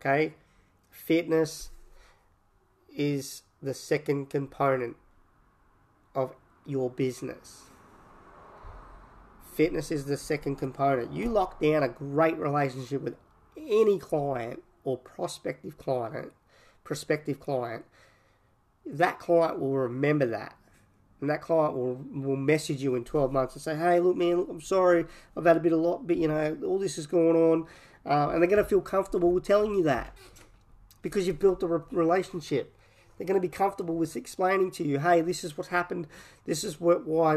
Okay? 0.00 0.34
Fitness 0.90 1.70
is 2.94 3.42
the 3.62 3.74
second 3.74 4.30
component 4.30 4.96
of 6.14 6.34
your 6.66 6.90
business. 6.90 7.62
Fitness 9.54 9.90
is 9.90 10.06
the 10.06 10.16
second 10.16 10.56
component. 10.56 11.12
You 11.12 11.28
lock 11.28 11.60
down 11.60 11.82
a 11.82 11.88
great 11.88 12.38
relationship 12.38 13.02
with 13.02 13.16
any 13.56 13.98
client 13.98 14.62
or 14.84 14.96
prospective 14.96 15.78
client, 15.78 16.32
prospective 16.84 17.38
client 17.38 17.84
that 18.84 19.18
client 19.18 19.60
will 19.60 19.76
remember 19.76 20.26
that. 20.26 20.56
And 21.22 21.30
that 21.30 21.40
client 21.40 21.74
will, 21.74 22.04
will 22.12 22.36
message 22.36 22.82
you 22.82 22.96
in 22.96 23.04
12 23.04 23.32
months 23.32 23.54
and 23.54 23.62
say, 23.62 23.76
hey, 23.76 24.00
look, 24.00 24.16
man, 24.16 24.44
I'm 24.50 24.60
sorry, 24.60 25.06
I've 25.36 25.44
had 25.44 25.56
a 25.56 25.60
bit 25.60 25.72
of 25.72 25.78
lot, 25.78 26.04
but 26.04 26.16
you 26.16 26.26
know, 26.26 26.58
all 26.66 26.80
this 26.80 26.98
is 26.98 27.06
going 27.06 27.36
on. 27.36 27.66
Uh, 28.04 28.30
and 28.30 28.42
they're 28.42 28.50
going 28.50 28.62
to 28.62 28.68
feel 28.68 28.80
comfortable 28.80 29.30
with 29.30 29.44
telling 29.44 29.72
you 29.72 29.84
that 29.84 30.16
because 31.00 31.28
you've 31.28 31.38
built 31.38 31.62
a 31.62 31.68
re- 31.68 31.80
relationship. 31.92 32.74
They're 33.16 33.26
going 33.26 33.40
to 33.40 33.48
be 33.48 33.48
comfortable 33.48 33.94
with 33.94 34.16
explaining 34.16 34.72
to 34.72 34.84
you, 34.84 34.98
hey, 34.98 35.20
this 35.20 35.44
is 35.44 35.56
what 35.56 35.68
happened. 35.68 36.08
This 36.44 36.64
is 36.64 36.80
what 36.80 37.06
why 37.06 37.36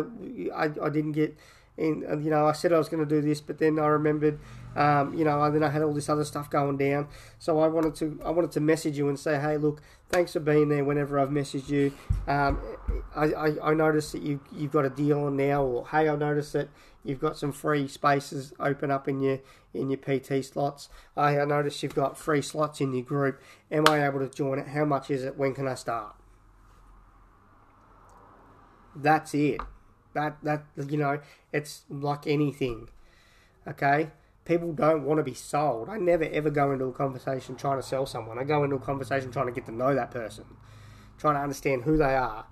I, 0.55 0.71
I 0.81 0.89
didn't 0.89 1.11
get 1.11 1.37
and 1.77 2.23
you 2.23 2.31
know 2.31 2.47
I 2.47 2.53
said 2.53 2.71
I 2.71 2.77
was 2.77 2.89
going 2.89 3.05
to 3.05 3.09
do 3.09 3.21
this, 3.21 3.41
but 3.41 3.57
then 3.57 3.79
I 3.79 3.87
remembered, 3.87 4.39
um, 4.75 5.13
you 5.13 5.25
know, 5.25 5.43
and 5.43 5.53
then 5.53 5.63
I 5.63 5.69
had 5.69 5.81
all 5.81 5.93
this 5.93 6.09
other 6.09 6.23
stuff 6.23 6.49
going 6.49 6.77
down. 6.77 7.07
So 7.39 7.59
I 7.59 7.67
wanted 7.67 7.95
to 7.95 8.19
I 8.23 8.31
wanted 8.31 8.51
to 8.53 8.59
message 8.61 8.97
you 8.97 9.09
and 9.09 9.19
say, 9.19 9.39
hey, 9.39 9.57
look, 9.57 9.81
thanks 10.15 10.31
for 10.31 10.39
being 10.39 10.69
there. 10.69 10.85
Whenever 10.85 11.19
I've 11.19 11.29
messaged 11.29 11.67
you, 11.67 11.91
um, 12.25 12.61
I, 13.13 13.25
I, 13.33 13.71
I 13.71 13.73
noticed 13.73 14.13
that 14.13 14.21
you 14.21 14.39
you've 14.49 14.71
got 14.71 14.85
a 14.85 14.89
deal 14.89 15.25
on 15.25 15.35
now, 15.35 15.61
or 15.63 15.87
hey, 15.89 16.07
I 16.07 16.15
noticed 16.15 16.53
that 16.53 16.69
you've 17.03 17.19
got 17.19 17.37
some 17.37 17.51
free 17.51 17.85
spaces 17.89 18.53
open 18.57 18.91
up 18.91 19.09
in 19.09 19.19
your 19.19 19.39
in 19.73 19.89
your 19.89 19.97
PT 19.97 20.45
slots. 20.45 20.87
I, 21.17 21.37
I 21.39 21.43
noticed 21.43 21.83
you've 21.83 21.95
got 21.95 22.17
free 22.17 22.41
slots 22.41 22.79
in 22.79 22.93
your 22.93 23.03
group. 23.03 23.41
Am 23.69 23.83
I 23.89 24.05
able 24.05 24.19
to 24.19 24.29
join 24.29 24.57
it? 24.57 24.69
How 24.69 24.85
much 24.85 25.11
is 25.11 25.25
it? 25.25 25.37
When 25.37 25.53
can 25.53 25.67
I 25.67 25.75
start? 25.75 26.15
That's 28.95 29.33
it. 29.33 29.59
That 30.13 30.37
that 30.43 30.63
you 30.87 30.97
know, 30.97 31.19
it's 31.51 31.83
like 31.89 32.25
anything. 32.25 32.87
Okay? 33.67 34.11
People 34.45 34.73
don't 34.73 35.03
want 35.03 35.17
to 35.17 35.23
be 35.23 35.33
sold. 35.33 35.89
I 35.89 35.97
never 35.97 36.23
ever 36.23 36.51
go 36.51 36.71
into 36.71 36.85
a 36.85 36.93
conversation 36.93 37.55
trying 37.55 37.77
to 37.77 37.83
sell 37.83 38.05
someone. 38.05 38.37
I 38.37 38.43
go 38.43 38.63
into 38.63 38.75
a 38.75 38.79
conversation 38.79 39.31
trying 39.31 39.47
to 39.47 39.51
get 39.51 39.65
to 39.65 39.71
know 39.71 39.95
that 39.95 40.11
person, 40.11 40.45
trying 41.17 41.35
to 41.35 41.41
understand 41.41 41.83
who 41.83 41.97
they 41.97 42.15
are, 42.15 42.45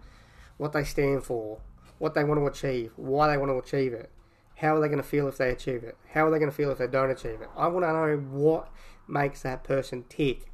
what 0.57 0.73
they 0.73 0.83
stand 0.83 1.23
for, 1.23 1.59
what 1.99 2.15
they 2.15 2.23
want 2.23 2.39
to 2.39 2.47
achieve, 2.47 2.91
why 2.95 3.29
they 3.29 3.37
want 3.37 3.51
to 3.51 3.57
achieve 3.57 3.93
it, 3.93 4.09
how 4.55 4.75
are 4.75 4.79
they 4.79 4.87
going 4.87 5.01
to 5.01 5.07
feel 5.07 5.27
if 5.27 5.37
they 5.37 5.51
achieve 5.51 5.83
it, 5.83 5.95
how 6.13 6.25
are 6.25 6.31
they 6.31 6.39
going 6.39 6.49
to 6.49 6.55
feel 6.55 6.71
if 6.71 6.79
they 6.79 6.87
don't 6.87 7.11
achieve 7.11 7.41
it. 7.41 7.49
I 7.55 7.67
want 7.67 7.85
to 7.85 7.93
know 7.93 8.17
what 8.31 8.69
makes 9.07 9.41
that 9.43 9.63
person 9.63 10.05
tick. 10.09 10.49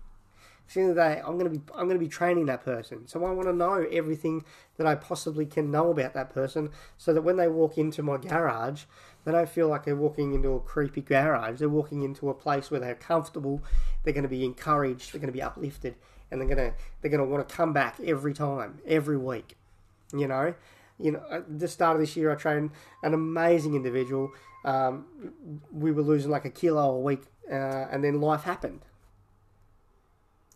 At 0.67 0.73
the 0.75 0.81
end 0.81 0.89
of 0.91 0.95
the 0.97 1.01
day, 1.01 1.21
I'm 1.25 1.37
gonna 1.39 1.49
be 1.49 1.61
I'm 1.73 1.87
gonna 1.87 1.97
be 1.97 2.07
training 2.07 2.45
that 2.45 2.63
person, 2.63 3.07
so 3.07 3.25
I 3.25 3.31
want 3.31 3.47
to 3.47 3.53
know 3.53 3.87
everything 3.91 4.45
that 4.77 4.85
I 4.85 4.93
possibly 4.93 5.47
can 5.47 5.71
know 5.71 5.89
about 5.89 6.13
that 6.13 6.29
person, 6.29 6.69
so 6.95 7.11
that 7.11 7.23
when 7.23 7.37
they 7.37 7.47
walk 7.47 7.79
into 7.79 8.03
my 8.03 8.17
garage, 8.17 8.83
they 9.25 9.31
don't 9.31 9.49
feel 9.49 9.67
like 9.67 9.83
they're 9.83 9.95
walking 9.95 10.33
into 10.33 10.53
a 10.53 10.59
creepy 10.59 11.01
garage. 11.01 11.59
They're 11.59 11.69
walking 11.69 12.03
into 12.03 12.29
a 12.29 12.33
place 12.33 12.71
where 12.71 12.79
they're 12.79 12.95
comfortable. 12.95 13.61
They're 14.03 14.13
going 14.13 14.23
to 14.23 14.29
be 14.29 14.45
encouraged. 14.45 15.11
They're 15.11 15.19
going 15.19 15.31
to 15.31 15.37
be 15.37 15.41
uplifted, 15.41 15.95
and 16.31 16.39
they're 16.39 16.47
going 16.47 16.71
to 16.71 16.77
they're 17.01 17.11
going 17.11 17.23
to 17.23 17.29
want 17.29 17.47
to 17.47 17.55
come 17.55 17.73
back 17.73 17.99
every 17.99 18.33
time, 18.33 18.79
every 18.85 19.17
week. 19.17 19.55
You 20.13 20.27
know, 20.27 20.55
you 20.97 21.11
know. 21.11 21.23
At 21.29 21.59
the 21.59 21.67
start 21.67 21.95
of 21.95 22.01
this 22.01 22.15
year, 22.15 22.31
I 22.31 22.35
trained 22.35 22.71
an 23.03 23.13
amazing 23.13 23.75
individual. 23.75 24.31
Um, 24.63 25.05
we 25.71 25.91
were 25.91 26.01
losing 26.01 26.31
like 26.31 26.45
a 26.45 26.49
kilo 26.49 26.95
a 26.95 26.99
week, 26.99 27.23
uh, 27.51 27.53
and 27.91 28.03
then 28.03 28.21
life 28.21 28.43
happened. 28.43 28.81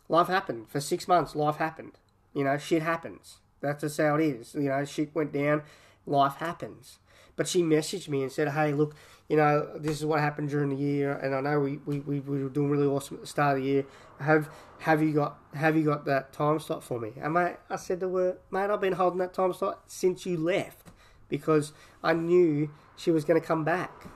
Life 0.09 0.27
happened 0.27 0.69
for 0.69 0.79
six 0.79 1.07
months. 1.07 1.35
Life 1.35 1.57
happened. 1.57 1.93
You 2.33 2.45
know, 2.45 2.57
shit 2.57 2.81
happens. 2.81 3.37
That's 3.61 3.81
just 3.81 3.97
how 3.97 4.15
it 4.15 4.25
is. 4.25 4.55
You 4.55 4.69
know, 4.69 4.83
shit 4.85 5.13
went 5.13 5.31
down. 5.31 5.63
Life 6.05 6.35
happens 6.35 6.99
but 7.35 7.47
she 7.47 7.61
messaged 7.61 8.07
me 8.07 8.21
and 8.21 8.31
said, 8.31 8.49
"Hey, 8.49 8.73
look, 8.73 8.95
you 9.27 9.37
know, 9.37 9.69
this 9.77 9.99
is 9.99 10.05
what 10.05 10.19
happened 10.19 10.49
during 10.49 10.69
the 10.69 10.75
year, 10.75 11.13
and 11.13 11.33
I 11.33 11.41
know 11.41 11.59
we, 11.59 11.77
we, 11.85 11.99
we, 11.99 12.19
were 12.19 12.49
doing 12.49 12.69
really 12.69 12.85
awesome 12.85 13.15
at 13.15 13.21
the 13.21 13.27
start 13.27 13.57
of 13.57 13.63
the 13.63 13.69
year. 13.69 13.85
Have 14.19 14.49
have 14.79 15.01
you 15.01 15.13
got 15.13 15.37
have 15.53 15.75
you 15.75 15.83
got 15.83 16.05
that 16.05 16.33
time 16.33 16.59
slot 16.59 16.83
for 16.83 16.99
me?" 16.99 17.13
And 17.19 17.33
mate, 17.33 17.55
I 17.69 17.77
said 17.77 17.99
to 18.01 18.15
her, 18.15 18.37
"Mate, 18.51 18.69
I've 18.69 18.81
been 18.81 18.93
holding 18.93 19.19
that 19.19 19.33
time 19.33 19.53
slot 19.53 19.83
since 19.87 20.25
you 20.25 20.37
left 20.37 20.91
because 21.29 21.73
I 22.03 22.13
knew 22.13 22.69
she 22.95 23.11
was 23.11 23.25
going 23.25 23.39
to 23.39 23.45
come 23.45 23.63
back 23.63 24.07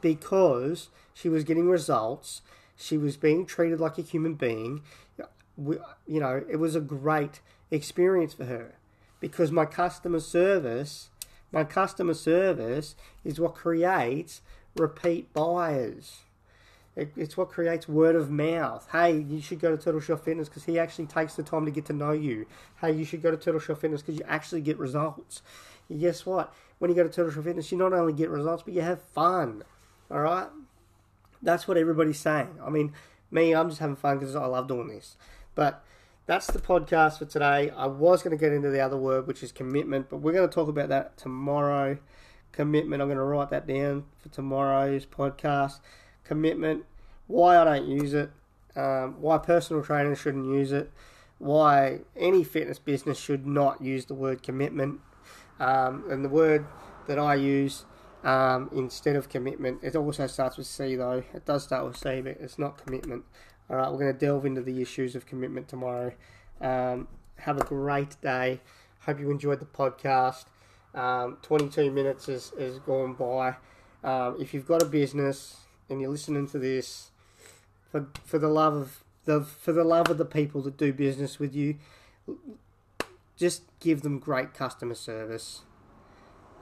because 0.00 0.88
she 1.14 1.28
was 1.28 1.44
getting 1.44 1.68
results." 1.68 2.42
She 2.82 2.96
was 2.96 3.18
being 3.18 3.44
treated 3.44 3.78
like 3.78 3.98
a 3.98 4.00
human 4.00 4.36
being. 4.36 4.80
We, 5.54 5.76
you 6.06 6.18
know, 6.18 6.42
it 6.48 6.56
was 6.56 6.74
a 6.74 6.80
great 6.80 7.42
experience 7.70 8.32
for 8.32 8.46
her 8.46 8.76
because 9.20 9.52
my 9.52 9.66
customer 9.66 10.20
service 10.20 11.10
my 11.52 11.64
customer 11.64 12.14
service 12.14 12.94
is 13.24 13.40
what 13.40 13.54
creates 13.54 14.40
repeat 14.76 15.32
buyers. 15.32 16.20
It, 16.96 17.12
it's 17.16 17.36
what 17.36 17.50
creates 17.50 17.88
word 17.88 18.16
of 18.16 18.30
mouth. 18.30 18.88
Hey, 18.92 19.18
you 19.18 19.40
should 19.40 19.60
go 19.60 19.74
to 19.74 19.82
Turtle 19.82 20.00
Shell 20.00 20.18
Fitness 20.18 20.48
because 20.48 20.64
he 20.64 20.78
actually 20.78 21.06
takes 21.06 21.34
the 21.34 21.42
time 21.42 21.64
to 21.64 21.70
get 21.70 21.86
to 21.86 21.92
know 21.92 22.12
you. 22.12 22.46
Hey, 22.80 22.92
you 22.92 23.04
should 23.04 23.22
go 23.22 23.30
to 23.30 23.36
Turtle 23.36 23.60
Shell 23.60 23.76
Fitness 23.76 24.02
because 24.02 24.18
you 24.18 24.24
actually 24.26 24.60
get 24.60 24.78
results. 24.78 25.42
And 25.88 26.00
guess 26.00 26.26
what? 26.26 26.52
When 26.78 26.90
you 26.90 26.96
go 26.96 27.02
to 27.02 27.08
Turtle 27.08 27.32
Shell 27.32 27.44
Fitness, 27.44 27.70
you 27.70 27.78
not 27.78 27.92
only 27.92 28.12
get 28.12 28.28
results, 28.28 28.62
but 28.64 28.74
you 28.74 28.82
have 28.82 29.02
fun. 29.02 29.62
All 30.10 30.20
right? 30.20 30.48
That's 31.42 31.68
what 31.68 31.76
everybody's 31.76 32.18
saying. 32.18 32.58
I 32.64 32.70
mean, 32.70 32.92
me, 33.30 33.54
I'm 33.54 33.68
just 33.68 33.80
having 33.80 33.96
fun 33.96 34.18
because 34.18 34.34
I 34.34 34.44
love 34.46 34.68
doing 34.68 34.88
this. 34.88 35.16
But 35.54 35.84
that's 36.26 36.46
the 36.46 36.58
podcast 36.58 37.18
for 37.18 37.24
today. 37.24 37.70
I 37.70 37.86
was 37.86 38.22
going 38.22 38.36
to 38.36 38.40
get 38.40 38.52
into 38.52 38.70
the 38.70 38.80
other 38.80 38.96
word, 38.96 39.26
which 39.26 39.42
is 39.42 39.52
commitment, 39.52 40.08
but 40.10 40.18
we're 40.18 40.32
going 40.32 40.48
to 40.48 40.54
talk 40.54 40.68
about 40.68 40.88
that 40.88 41.16
tomorrow. 41.16 41.98
Commitment, 42.52 43.00
I'm 43.02 43.08
going 43.08 43.18
to 43.18 43.24
write 43.24 43.50
that 43.50 43.66
down 43.66 44.04
for 44.18 44.28
tomorrow's 44.28 45.06
podcast. 45.06 45.80
Commitment, 46.24 46.84
why 47.26 47.58
I 47.58 47.64
don't 47.64 47.88
use 47.88 48.14
it, 48.14 48.30
um, 48.76 49.20
why 49.20 49.38
personal 49.38 49.82
trainers 49.82 50.18
shouldn't 50.18 50.46
use 50.46 50.72
it, 50.72 50.90
why 51.38 52.00
any 52.16 52.44
fitness 52.44 52.78
business 52.78 53.18
should 53.18 53.46
not 53.46 53.80
use 53.80 54.06
the 54.06 54.14
word 54.14 54.42
commitment. 54.42 55.00
Um, 55.58 56.04
and 56.10 56.24
the 56.24 56.28
word 56.28 56.66
that 57.06 57.18
I 57.18 57.34
use 57.34 57.84
um, 58.24 58.70
instead 58.72 59.16
of 59.16 59.28
commitment, 59.28 59.80
it 59.82 59.96
also 59.96 60.26
starts 60.26 60.56
with 60.56 60.66
C 60.66 60.96
though. 60.96 61.22
It 61.34 61.44
does 61.44 61.64
start 61.64 61.86
with 61.86 61.96
C, 61.96 62.20
but 62.20 62.36
it's 62.40 62.58
not 62.58 62.84
commitment. 62.84 63.24
All 63.70 63.76
right, 63.76 63.88
we're 63.90 63.98
going 63.98 64.12
to 64.12 64.18
delve 64.18 64.46
into 64.46 64.62
the 64.62 64.82
issues 64.82 65.14
of 65.14 65.26
commitment 65.26 65.68
tomorrow. 65.68 66.12
Um, 66.60 67.06
have 67.36 67.56
a 67.56 67.62
great 67.62 68.20
day. 68.20 68.60
Hope 69.02 69.20
you 69.20 69.30
enjoyed 69.30 69.60
the 69.60 69.66
podcast. 69.66 70.46
Um, 70.92 71.38
22 71.42 71.88
minutes 71.92 72.26
has, 72.26 72.52
has 72.58 72.80
gone 72.80 73.14
by. 73.14 73.54
Um, 74.02 74.36
if 74.40 74.52
you've 74.52 74.66
got 74.66 74.82
a 74.82 74.86
business 74.86 75.58
and 75.88 76.00
you're 76.00 76.10
listening 76.10 76.48
to 76.48 76.58
this, 76.58 77.10
for, 77.92 78.08
for 78.24 78.40
the 78.40 78.48
love 78.48 78.74
of 78.74 79.04
the 79.24 79.42
for 79.42 79.72
the 79.72 79.84
love 79.84 80.10
of 80.10 80.18
the 80.18 80.24
people 80.24 80.62
that 80.62 80.76
do 80.76 80.92
business 80.92 81.38
with 81.38 81.54
you, 81.54 81.76
just 83.36 83.62
give 83.78 84.02
them 84.02 84.18
great 84.18 84.52
customer 84.52 84.94
service. 84.94 85.62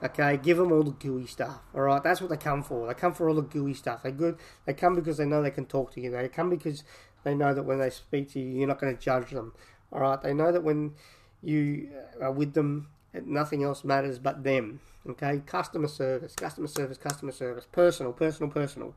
Okay, 0.01 0.37
give 0.37 0.57
them 0.57 0.71
all 0.71 0.83
the 0.83 0.91
gooey 0.91 1.27
stuff. 1.27 1.59
All 1.75 1.81
right, 1.81 2.01
that's 2.01 2.21
what 2.21 2.29
they 2.29 2.37
come 2.37 2.63
for. 2.63 2.87
They 2.87 2.93
come 2.93 3.13
for 3.13 3.27
all 3.27 3.35
the 3.35 3.41
gooey 3.41 3.73
stuff. 3.73 4.03
They 4.03 4.11
good. 4.11 4.37
They 4.65 4.73
come 4.73 4.95
because 4.95 5.17
they 5.17 5.25
know 5.25 5.41
they 5.41 5.51
can 5.51 5.65
talk 5.65 5.93
to 5.93 6.01
you. 6.01 6.09
They 6.09 6.29
come 6.29 6.49
because 6.49 6.83
they 7.23 7.35
know 7.35 7.53
that 7.53 7.63
when 7.63 7.79
they 7.79 7.89
speak 7.89 8.31
to 8.33 8.39
you, 8.39 8.59
you're 8.59 8.67
not 8.67 8.79
going 8.79 8.95
to 8.95 9.01
judge 9.01 9.31
them. 9.31 9.53
All 9.91 9.99
right, 9.99 10.21
they 10.21 10.33
know 10.33 10.51
that 10.51 10.63
when 10.63 10.93
you 11.41 11.89
are 12.21 12.31
with 12.31 12.53
them, 12.53 12.87
nothing 13.25 13.63
else 13.63 13.83
matters 13.83 14.19
but 14.19 14.43
them. 14.43 14.79
Okay, 15.07 15.41
customer 15.45 15.87
service, 15.87 16.33
customer 16.33 16.67
service, 16.67 16.97
customer 16.97 17.31
service, 17.31 17.67
personal, 17.71 18.13
personal, 18.13 18.51
personal. 18.51 18.95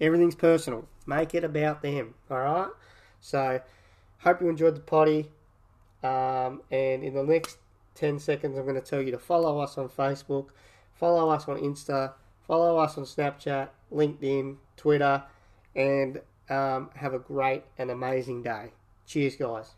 Everything's 0.00 0.34
personal. 0.34 0.86
Make 1.06 1.34
it 1.34 1.44
about 1.44 1.82
them. 1.82 2.14
All 2.30 2.38
right. 2.38 2.70
So, 3.20 3.60
hope 4.18 4.40
you 4.40 4.48
enjoyed 4.48 4.74
the 4.74 4.80
potty. 4.80 5.30
Um, 6.02 6.62
and 6.70 7.04
in 7.04 7.14
the 7.14 7.22
next 7.22 7.58
10 7.94 8.18
seconds, 8.18 8.56
I'm 8.56 8.64
going 8.64 8.74
to 8.74 8.80
tell 8.80 9.02
you 9.02 9.10
to 9.10 9.18
follow 9.18 9.58
us 9.58 9.78
on 9.78 9.88
Facebook, 9.88 10.48
follow 10.94 11.30
us 11.30 11.48
on 11.48 11.58
Insta, 11.58 12.12
follow 12.46 12.78
us 12.78 12.96
on 12.96 13.04
Snapchat, 13.04 13.68
LinkedIn, 13.92 14.56
Twitter, 14.76 15.22
and 15.74 16.20
um, 16.48 16.90
have 16.96 17.14
a 17.14 17.18
great 17.18 17.64
and 17.78 17.90
amazing 17.90 18.42
day. 18.42 18.72
Cheers, 19.06 19.36
guys. 19.36 19.72